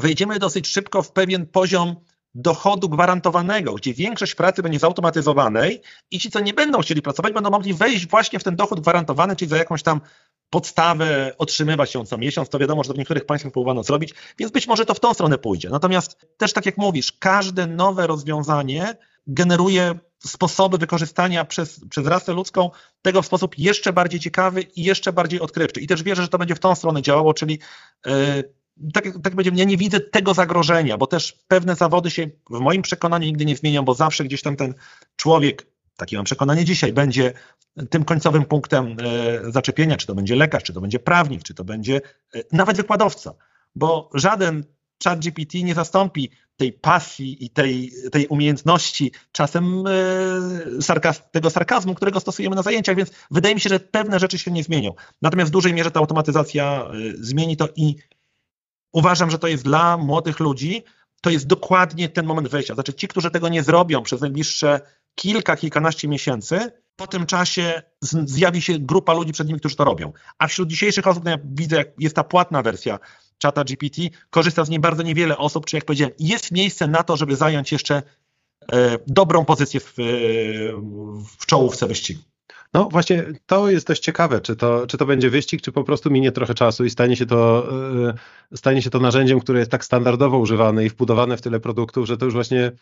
[0.00, 1.96] wejdziemy dosyć szybko w pewien poziom
[2.34, 7.50] dochodu gwarantowanego, gdzie większość pracy będzie zautomatyzowanej i ci, co nie będą chcieli pracować, będą
[7.50, 10.00] mogli wejść właśnie w ten dochód gwarantowany, czyli za jakąś tam
[10.50, 14.52] podstawę otrzymywać ją co miesiąc, to wiadomo, że to w niektórych państwach próbowano zrobić, więc
[14.52, 15.70] być może to w tą stronę pójdzie.
[15.70, 18.96] Natomiast też tak jak mówisz, każde nowe rozwiązanie
[19.26, 22.70] generuje sposoby wykorzystania przez, przez rasę ludzką
[23.02, 25.80] tego w sposób jeszcze bardziej ciekawy i jeszcze bardziej odkrywczy.
[25.80, 27.58] I też wierzę, że to będzie w tą stronę działało, czyli
[28.06, 28.12] yy,
[28.92, 33.26] tak, tak ja nie widzę tego zagrożenia, bo też pewne zawody się w moim przekonaniu
[33.26, 34.74] nigdy nie zmienią, bo zawsze gdzieś tam ten
[35.16, 35.66] człowiek,
[35.96, 37.32] takie mam przekonanie dzisiaj, będzie
[37.90, 41.64] tym końcowym punktem e, zaczepienia, czy to będzie lekarz, czy to będzie prawnik, czy to
[41.64, 42.00] będzie
[42.34, 43.34] e, nawet wykładowca,
[43.74, 44.64] bo żaden
[45.04, 51.94] chat GPT nie zastąpi tej pasji i tej, tej umiejętności, czasem e, sarkaz, tego sarkazmu,
[51.94, 54.94] którego stosujemy na zajęciach, więc wydaje mi się, że pewne rzeczy się nie zmienią.
[55.22, 57.96] Natomiast w dużej mierze ta automatyzacja zmieni to i
[58.92, 60.82] uważam, że to jest dla młodych ludzi,
[61.20, 62.74] to jest dokładnie ten moment wejścia.
[62.74, 64.80] Znaczy ci, którzy tego nie zrobią przez najbliższe
[65.14, 70.12] kilka, kilkanaście miesięcy, po tym czasie zjawi się grupa ludzi przed nimi, którzy to robią.
[70.38, 72.98] A wśród dzisiejszych osób, no ja widzę, jest ta płatna wersja
[73.38, 77.16] czata GPT, korzysta z niej bardzo niewiele osób, czy jak powiedziałem, jest miejsce na to,
[77.16, 78.02] żeby zająć jeszcze
[78.72, 79.94] e, dobrą pozycję w,
[81.38, 82.22] w czołówce wyścigu.
[82.74, 86.10] No właśnie, to jest dość ciekawe, czy to, czy to będzie wyścig, czy po prostu
[86.10, 87.68] minie trochę czasu i stanie się, to,
[88.52, 92.06] e, stanie się to narzędziem, które jest tak standardowo używane i wbudowane w tyle produktów,
[92.06, 92.72] że to już właśnie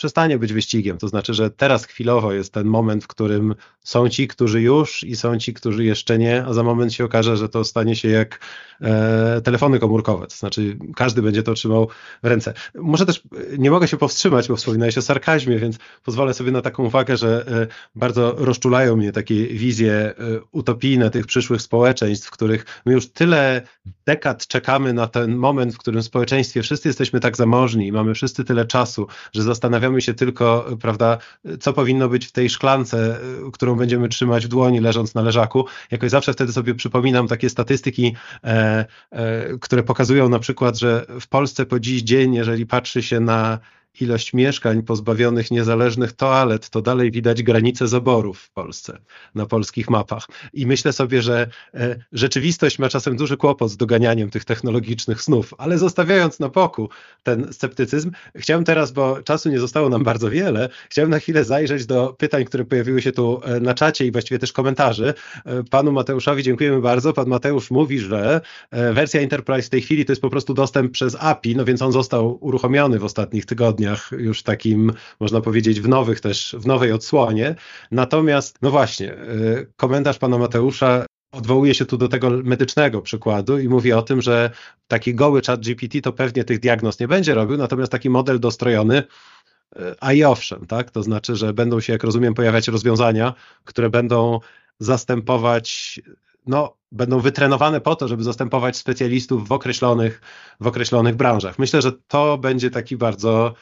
[0.00, 0.98] przestanie być wyścigiem.
[0.98, 5.16] To znaczy, że teraz chwilowo jest ten moment, w którym są ci, którzy już i
[5.16, 8.40] są ci, którzy jeszcze nie, a za moment się okaże, że to stanie się jak
[8.80, 10.26] e, telefony komórkowe.
[10.26, 11.88] To znaczy, każdy będzie to trzymał
[12.22, 12.54] w ręce.
[12.74, 13.22] Muszę też,
[13.58, 17.46] nie mogę się powstrzymać, bo wspominałeś o sarkazmie, więc pozwolę sobie na taką uwagę, że
[17.48, 20.14] e, bardzo rozczulają mnie takie wizje e,
[20.52, 23.62] utopijne tych przyszłych społeczeństw, w których my już tyle
[24.06, 28.14] dekad czekamy na ten moment, w którym w społeczeństwie wszyscy jesteśmy tak zamożni i mamy
[28.14, 31.18] wszyscy tyle czasu, że zastanawiamy się tylko, prawda,
[31.60, 35.66] co powinno być w tej szklance, e, którą będziemy trzymać w dłoni, leżąc na leżaku.
[35.90, 41.28] Jakoś zawsze wtedy sobie przypominam takie statystyki, e, e, które pokazują na przykład, że w
[41.28, 43.58] Polsce po dziś dzień, jeżeli patrzy się na
[44.00, 48.98] ilość mieszkań pozbawionych niezależnych toalet, to dalej widać granice zaborów w Polsce,
[49.34, 50.26] na polskich mapach.
[50.52, 55.54] I myślę sobie, że e, rzeczywistość ma czasem duży kłopot z doganianiem tych technologicznych snów,
[55.58, 56.88] ale zostawiając na boku
[57.22, 61.86] ten sceptycyzm, chciałem teraz, bo czasu nie zostało nam bardzo wiele, chciałem na chwilę zajrzeć
[61.86, 65.14] do pytań, które pojawiły się tu e, na czacie i właściwie też komentarzy.
[65.46, 67.12] E, panu Mateuszowi dziękujemy bardzo.
[67.12, 68.40] Pan Mateusz mówi, że
[68.72, 71.92] wersja Enterprise w tej chwili to jest po prostu dostęp przez API, no więc on
[71.92, 76.92] został uruchomiony w ostatnich tygodniach tygodniach, już takim, można powiedzieć, w nowych też, w nowej
[76.92, 77.54] odsłonie.
[77.90, 83.68] Natomiast, no właśnie, y, komentarz pana Mateusza odwołuje się tu do tego medycznego przykładu i
[83.68, 84.50] mówi o tym, że
[84.88, 88.98] taki goły chat GPT to pewnie tych diagnoz nie będzie robił, natomiast taki model dostrojony
[88.98, 90.90] y, a i owszem, tak?
[90.90, 94.40] To znaczy, że będą się, jak rozumiem, pojawiać rozwiązania, które będą
[94.78, 96.00] zastępować,
[96.46, 100.20] no, będą wytrenowane po to, żeby zastępować specjalistów w określonych,
[100.60, 101.58] w określonych branżach.
[101.58, 103.54] Myślę, że to będzie taki bardzo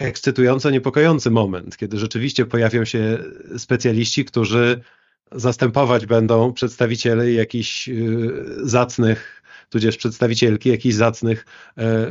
[0.00, 3.18] ekscytująco niepokojący moment, kiedy rzeczywiście pojawią się
[3.56, 4.80] specjaliści, którzy
[5.32, 8.32] zastępować będą przedstawicieli jakichś y,
[8.62, 11.46] zacnych, tudzież przedstawicielki jakichś zacnych
[11.78, 12.06] e,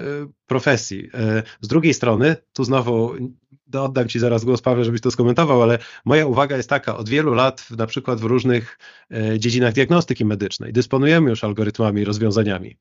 [0.47, 1.09] profesji.
[1.13, 3.13] E, z drugiej strony, tu znowu
[3.73, 7.33] oddam Ci zaraz głos, Paweł, żebyś to skomentował, ale moja uwaga jest taka, od wielu
[7.33, 8.79] lat na przykład w różnych
[9.11, 12.77] e, dziedzinach diagnostyki medycznej dysponujemy już algorytmami, rozwiązaniami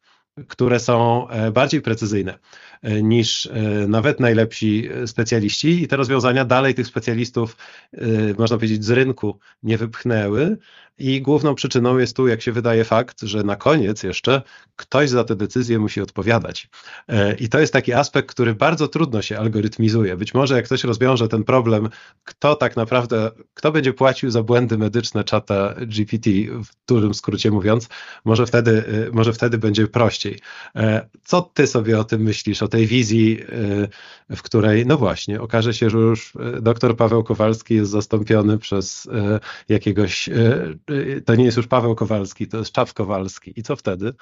[0.48, 2.38] które są e, bardziej precyzyjne
[2.82, 3.52] e, niż e,
[3.88, 7.56] nawet najlepsi specjaliści i te rozwiązania dalej tych specjalistów,
[8.38, 10.58] można powiedzieć, z rynku nie wypchnęły,
[10.98, 14.42] i główną przyczyną jest tu, jak się wydaje, fakt, że na koniec jeszcze
[14.76, 16.68] ktoś za te decyzje musi odpowiadać.
[17.38, 20.16] I to jest taki aspekt, który bardzo trudno się algorytmizuje.
[20.16, 21.88] Być może jak ktoś rozwiąże ten problem,
[22.24, 26.30] kto tak naprawdę, kto będzie płacił za błędy medyczne czata GPT,
[26.64, 27.88] w dużym skrócie mówiąc,
[28.24, 30.25] może wtedy, może wtedy będzie prościej.
[30.76, 33.40] E, co ty sobie o tym myślisz, o tej wizji,
[34.36, 39.08] w której, no właśnie, okaże się, że już dr Paweł Kowalski jest zastąpiony przez
[39.68, 40.28] jakiegoś
[41.24, 43.52] to nie jest już Paweł Kowalski, to jest Czaw Kowalski.
[43.56, 44.12] I co wtedy?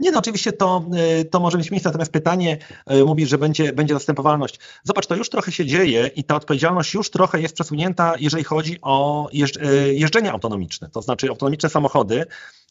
[0.00, 0.84] Nie, no oczywiście to,
[1.20, 2.58] y, to może mieć miejsce, natomiast pytanie
[2.92, 4.58] y, mówi, że będzie, będzie zastępowalność.
[4.84, 8.78] Zobacz, to już trochę się dzieje i ta odpowiedzialność już trochę jest przesunięta, jeżeli chodzi
[8.82, 12.24] o y, jeżdżenie autonomiczne, to znaczy autonomiczne samochody.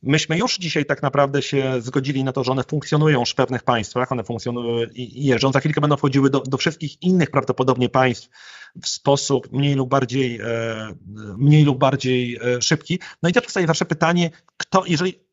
[0.03, 3.63] Myśmy już dzisiaj tak naprawdę się zgodzili na to, że one funkcjonują już w pewnych
[3.63, 5.51] państwach, one funkcjonują i jeżdżą.
[5.51, 8.29] Za chwilkę będą wchodziły do, do wszystkich innych prawdopodobnie państw
[8.83, 10.95] w sposób mniej lub bardziej, e,
[11.37, 12.99] mniej lub bardziej e, szybki.
[13.23, 15.26] No i teraz powstaje zawsze pytanie, kto, jeżeli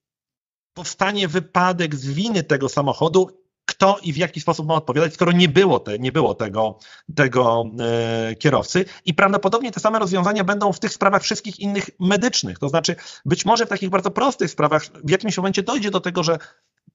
[0.74, 5.48] powstanie wypadek z winy tego samochodu, kto i w jaki sposób ma odpowiadać, skoro nie
[5.48, 6.78] było, te, nie było tego,
[7.16, 8.84] tego e, kierowcy.
[9.04, 12.58] I prawdopodobnie te same rozwiązania będą w tych sprawach wszystkich innych medycznych.
[12.58, 16.22] To znaczy, być może w takich bardzo prostych sprawach w jakimś momencie dojdzie do tego,
[16.22, 16.38] że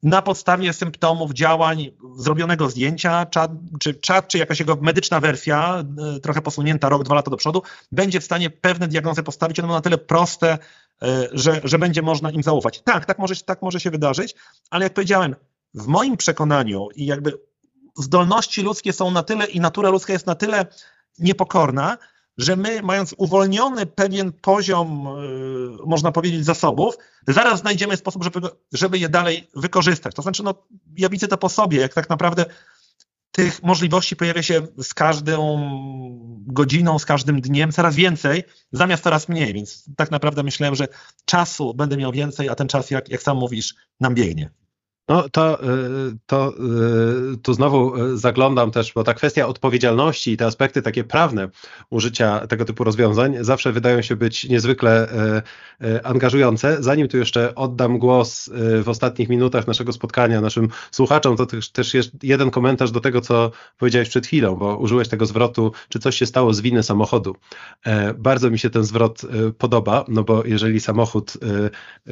[0.03, 5.83] na podstawie symptomów, działań, zrobionego zdjęcia, czat, czy czat, czy jakaś jego medyczna wersja,
[6.15, 9.59] e, trochę posunięta rok, dwa lata do przodu, będzie w stanie pewne diagnozy postawić.
[9.59, 10.57] One na tyle proste,
[11.01, 12.81] e, że, że będzie można im zaufać.
[12.81, 14.35] Tak, tak może, tak może się wydarzyć,
[14.69, 15.35] ale jak powiedziałem,
[15.73, 17.39] w moim przekonaniu i jakby
[17.97, 20.65] zdolności ludzkie są na tyle i natura ludzka jest na tyle
[21.19, 21.97] niepokorna,
[22.39, 25.07] że my, mając uwolniony pewien poziom,
[25.79, 28.39] yy, można powiedzieć, zasobów, zaraz znajdziemy sposób, żeby,
[28.73, 30.15] żeby je dalej wykorzystać.
[30.15, 30.53] To znaczy, no,
[30.97, 32.45] ja widzę to po sobie, jak tak naprawdę
[33.31, 35.59] tych możliwości pojawia się z każdą
[36.47, 40.87] godziną, z każdym dniem coraz więcej, zamiast coraz mniej, więc tak naprawdę myślałem, że
[41.25, 44.49] czasu będę miał więcej, a ten czas, jak, jak sam mówisz, nam biegnie.
[45.09, 45.67] No to, y,
[46.25, 46.53] to
[47.33, 51.49] y, tu znowu y, zaglądam też, bo ta kwestia odpowiedzialności i te aspekty takie prawne
[51.89, 55.07] użycia tego typu rozwiązań zawsze wydają się być niezwykle
[56.03, 56.83] angażujące.
[56.83, 58.49] Zanim tu jeszcze oddam głos
[58.83, 63.51] w ostatnich minutach naszego spotkania naszym słuchaczom, to też jest jeden komentarz do tego, co
[63.77, 67.35] powiedziałeś przed chwilą, bo użyłeś tego zwrotu, czy coś się stało z winy samochodu.
[67.85, 69.21] E, bardzo mi się ten zwrot
[69.57, 71.33] podoba, no bo jeżeli samochód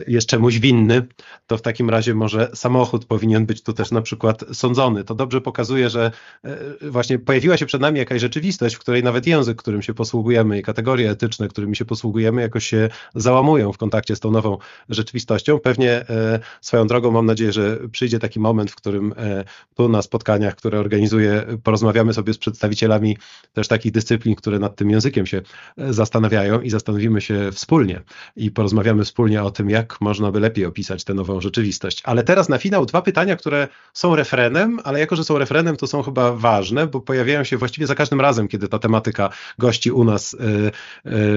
[0.08, 1.08] jest czemuś winny,
[1.48, 5.04] to w takim razie może samochód samochód powinien być tu też na przykład sądzony.
[5.04, 6.12] To dobrze pokazuje, że
[6.44, 6.58] e,
[6.90, 10.64] właśnie pojawiła się przed nami jakaś rzeczywistość, w której nawet język, którym się posługujemy i
[10.64, 14.58] kategorie etyczne, którymi się posługujemy, jakoś się załamują w kontakcie z tą nową
[14.90, 15.60] rzeczywistością.
[15.60, 19.44] Pewnie e, swoją drogą mam nadzieję, że przyjdzie taki moment, w którym e,
[19.76, 23.18] tu na spotkaniach, które organizuję, porozmawiamy sobie z przedstawicielami
[23.54, 25.42] też takich dyscyplin, które nad tym językiem się
[25.78, 28.02] zastanawiają i zastanowimy się wspólnie
[28.36, 32.02] i porozmawiamy wspólnie o tym, jak można by lepiej opisać tę nową rzeczywistość.
[32.06, 35.88] Ale teraz na finał dwa pytania, które są refrenem, ale jako, że są refrenem, to
[35.88, 40.04] są chyba ważne, bo pojawiają się właściwie za każdym razem, kiedy ta tematyka gości u
[40.04, 40.72] nas y, y,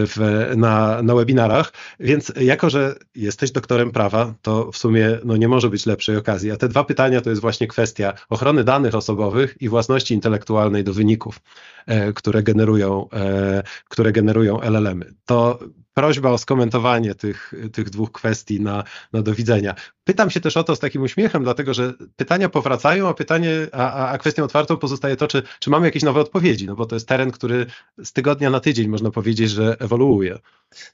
[0.06, 1.72] w, na, na webinarach.
[2.00, 6.50] Więc jako, że jesteś doktorem prawa, to w sumie no, nie może być lepszej okazji.
[6.50, 10.94] A te dwa pytania to jest właśnie kwestia ochrony danych osobowych i własności intelektualnej do
[10.94, 11.40] wyników,
[11.86, 15.14] e, które generują, e, które generują LLM-y.
[15.24, 15.58] To
[15.94, 19.74] prośba o skomentowanie tych, tych dwóch kwestii na, na do widzenia.
[20.04, 24.08] Pytam się też o to z takim uśmiechem, dlatego że pytania powracają, a pytanie, a,
[24.08, 27.08] a kwestią otwartą pozostaje to, czy, czy mamy jakieś nowe odpowiedzi, no bo to jest
[27.08, 27.66] teren, który
[28.04, 30.38] z tygodnia na tydzień można powiedzieć, że ewoluuje.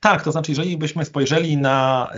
[0.00, 2.08] Tak, to znaczy, jeżeli byśmy spojrzeli na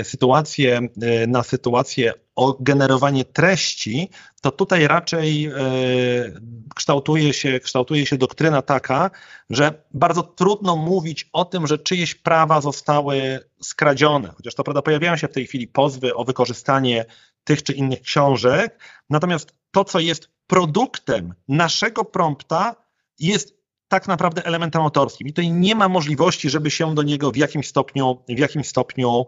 [0.00, 0.88] y, sytuację,
[1.22, 4.10] y, na sytuację o generowanie treści,
[4.40, 6.40] to tutaj raczej y,
[6.74, 9.10] kształtuje, się, kształtuje się doktryna taka,
[9.50, 14.28] że bardzo trudno mówić o tym, że czyjeś prawa zostały skradzione.
[14.36, 17.04] Chociaż to prawda, pojawiają się w tej chwili pozwy o wykorzystanie
[17.44, 18.80] tych czy innych książek.
[19.10, 22.76] Natomiast to, co jest produktem naszego prompta,
[23.18, 23.56] jest
[23.88, 25.28] tak naprawdę elementem autorskim.
[25.28, 29.26] I tutaj nie ma możliwości, żeby się do niego w jakimś stopniu, w jakimś stopniu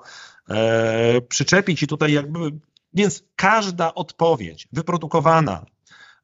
[0.51, 1.83] e, przyczepić.
[1.83, 2.41] I tutaj jakby,
[2.95, 5.67] więc każda odpowiedź wyprodukowana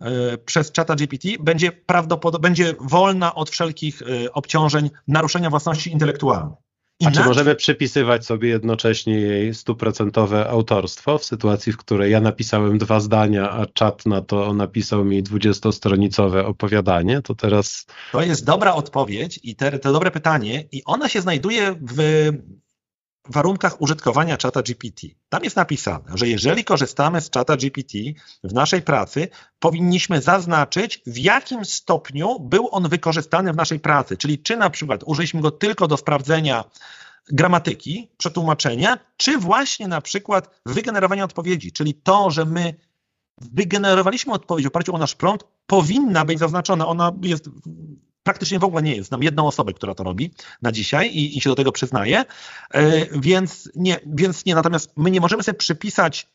[0.01, 6.57] e, przez czata GPT będzie prawdopodobnie będzie wolna od wszelkich e, obciążeń naruszenia własności intelektualnej.
[7.05, 12.79] A czy możemy przypisywać sobie jednocześnie jej stuprocentowe autorstwo w sytuacji, w której ja napisałem
[12.79, 17.87] dwa zdania, a czat na to napisał mi dwudziestostronicowe opowiadanie, to teraz...
[18.13, 22.31] To jest dobra odpowiedź i te, to dobre pytanie i ona się znajduje w
[23.29, 25.07] warunkach użytkowania czata GPT.
[25.29, 27.99] Tam jest napisane, że jeżeli korzystamy z czata GPT
[28.45, 34.17] w naszej pracy, powinniśmy zaznaczyć, w jakim stopniu był on wykorzystany w naszej pracy.
[34.17, 36.65] Czyli czy na przykład użyliśmy go tylko do sprawdzenia
[37.33, 42.75] gramatyki, przetłumaczenia, czy właśnie na przykład wygenerowania odpowiedzi, czyli to, że my
[43.41, 46.87] wygenerowaliśmy odpowiedź w oparciu o nasz prompt, powinna być zaznaczona.
[46.87, 47.49] Ona jest
[48.25, 49.09] praktycznie w ogóle nie jest.
[49.09, 52.25] Znam jedną osobę, która to robi na dzisiaj i, i się do tego przyznaje,
[52.71, 54.55] e, więc nie, więc nie.
[54.55, 56.29] Natomiast my nie możemy sobie przypisać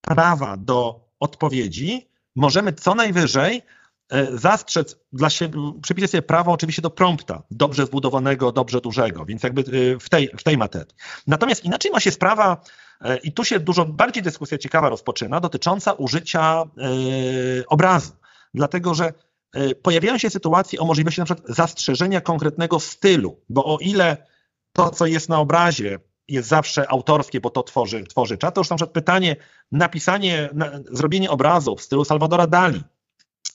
[0.00, 2.08] prawa do odpowiedzi.
[2.36, 3.62] Możemy co najwyżej
[4.10, 9.42] e, zastrzec dla siebie, przypisać sobie prawo oczywiście do prompta, dobrze zbudowanego, dobrze dużego, więc
[9.42, 10.94] jakby e, w tej, w tej materii.
[11.26, 12.60] Natomiast inaczej ma się sprawa,
[13.22, 16.64] i tu się dużo bardziej dyskusja ciekawa rozpoczyna, dotycząca użycia
[17.68, 18.12] obrazu.
[18.54, 19.29] Dlatego, że E,
[19.82, 24.26] pojawiają się sytuacje o możliwości na przykład zastrzeżenia konkretnego stylu, bo o ile
[24.72, 25.98] to, co jest na obrazie,
[26.28, 29.36] jest zawsze autorskie, bo to tworzy, tworzy czat, to już na przykład pytanie,
[29.72, 32.82] napisanie, na, zrobienie obrazu w stylu Salvadora Dali,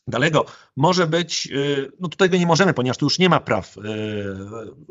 [0.08, 1.52] Dalego może być, e,
[2.00, 3.82] no tutaj tego nie możemy, ponieważ tu już nie ma praw, e,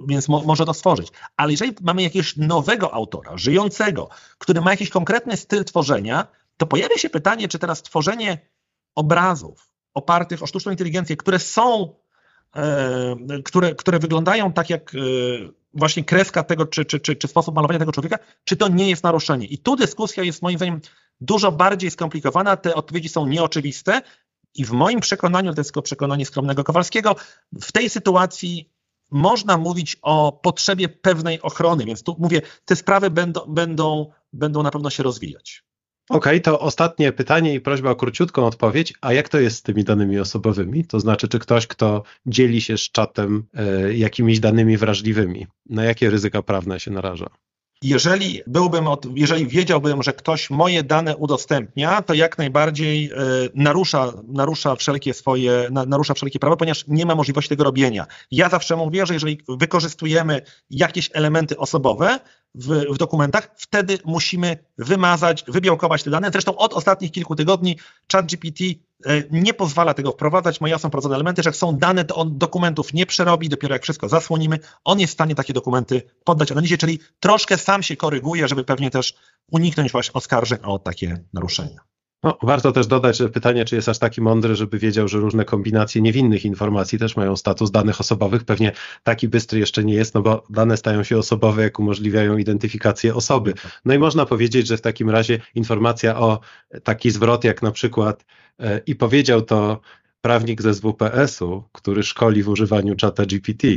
[0.09, 1.09] więc mo, może to stworzyć.
[1.37, 6.27] Ale jeżeli mamy jakiegoś nowego autora, żyjącego, który ma jakiś konkretny styl tworzenia,
[6.57, 8.39] to pojawia się pytanie, czy teraz tworzenie
[8.95, 11.95] obrazów opartych o sztuczną inteligencję, które są,
[12.57, 14.99] e, które, które wyglądają tak jak e,
[15.75, 19.05] właśnie kreska tego, czy, czy, czy, czy sposób malowania tego człowieka, czy to nie jest
[19.05, 19.47] naruszenie.
[19.47, 20.81] I tu dyskusja jest moim zdaniem
[21.21, 24.03] dużo bardziej skomplikowana, te odpowiedzi są nieoczywiste
[24.55, 27.17] i w moim przekonaniu, to jest tylko przekonanie skromnego Kowalskiego,
[27.63, 28.71] w tej sytuacji
[29.11, 34.71] można mówić o potrzebie pewnej ochrony, więc tu mówię, te sprawy będą, będą, będą na
[34.71, 35.65] pewno się rozwijać.
[36.09, 38.95] Okej, okay, to ostatnie pytanie i prośba o króciutką odpowiedź.
[39.01, 40.85] A jak to jest z tymi danymi osobowymi?
[40.85, 46.11] To znaczy, czy ktoś, kto dzieli się z czatem e, jakimiś danymi wrażliwymi, na jakie
[46.11, 47.27] ryzyka prawne się naraża?
[47.83, 48.85] Jeżeli byłbym,
[49.15, 53.17] jeżeli wiedziałbym, że ktoś moje dane udostępnia, to jak najbardziej e,
[53.55, 58.07] narusza, narusza wszelkie swoje, narusza wszelkie prawa, ponieważ nie ma możliwości tego robienia.
[58.31, 62.21] Ja zawsze mówię, że jeżeli wykorzystujemy jakieś elementy osobowe,
[62.55, 66.31] w, w, dokumentach, wtedy musimy wymazać, wybiałkować te dane.
[66.33, 67.79] Zresztą od ostatnich kilku tygodni
[68.13, 68.61] ChatGPT
[69.07, 72.39] e, nie pozwala tego wprowadzać, ma jasno wprowadzone elementy, że jak są dane, to on
[72.39, 76.79] dokumentów nie przerobi, dopiero jak wszystko zasłonimy, on jest w stanie takie dokumenty poddać analizie,
[76.79, 79.15] czyli troszkę sam się koryguje, żeby pewnie też
[79.51, 81.94] uniknąć właśnie oskarżeń o takie naruszenia.
[82.25, 85.45] No, warto też dodać, że pytanie, czy jest aż taki mądry, żeby wiedział, że różne
[85.45, 88.45] kombinacje niewinnych informacji też mają status danych osobowych.
[88.45, 88.73] Pewnie
[89.03, 93.55] taki bystry jeszcze nie jest, no bo dane stają się osobowe, jak umożliwiają identyfikację osoby.
[93.85, 96.41] No i można powiedzieć, że w takim razie informacja o
[96.83, 98.25] taki zwrot, jak na przykład
[98.61, 99.81] e, i powiedział to
[100.21, 103.69] prawnik ze SWPS-u, który szkoli w używaniu czata GPT,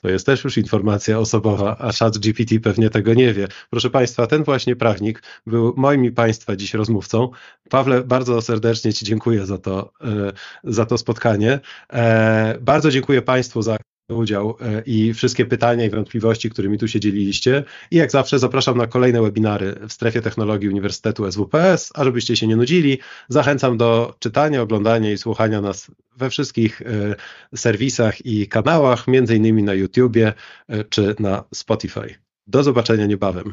[0.00, 3.48] to jest też już informacja osobowa, a chat GPT pewnie tego nie wie.
[3.70, 7.30] Proszę Państwa, ten właśnie prawnik był moim i Państwa dziś rozmówcą.
[7.70, 10.32] Pawle, bardzo serdecznie Ci dziękuję za to, e,
[10.64, 11.60] za to spotkanie.
[11.92, 13.76] E, bardzo dziękuję Państwu za
[14.08, 17.64] udział e, i wszystkie pytania i wątpliwości, którymi tu się dzieliliście.
[17.90, 22.46] I jak zawsze zapraszam na kolejne webinary w strefie technologii Uniwersytetu SWPS, a żebyście się
[22.46, 22.98] nie nudzili,
[23.28, 29.62] zachęcam do czytania, oglądania i słuchania nas we wszystkich e, serwisach i kanałach, między innymi
[29.62, 30.32] na YouTubie
[30.68, 32.14] e, czy na Spotify.
[32.46, 33.52] Do zobaczenia niebawem.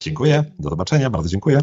[0.00, 1.60] Dziękuję, do zobaczenia, bardzo dziękuję.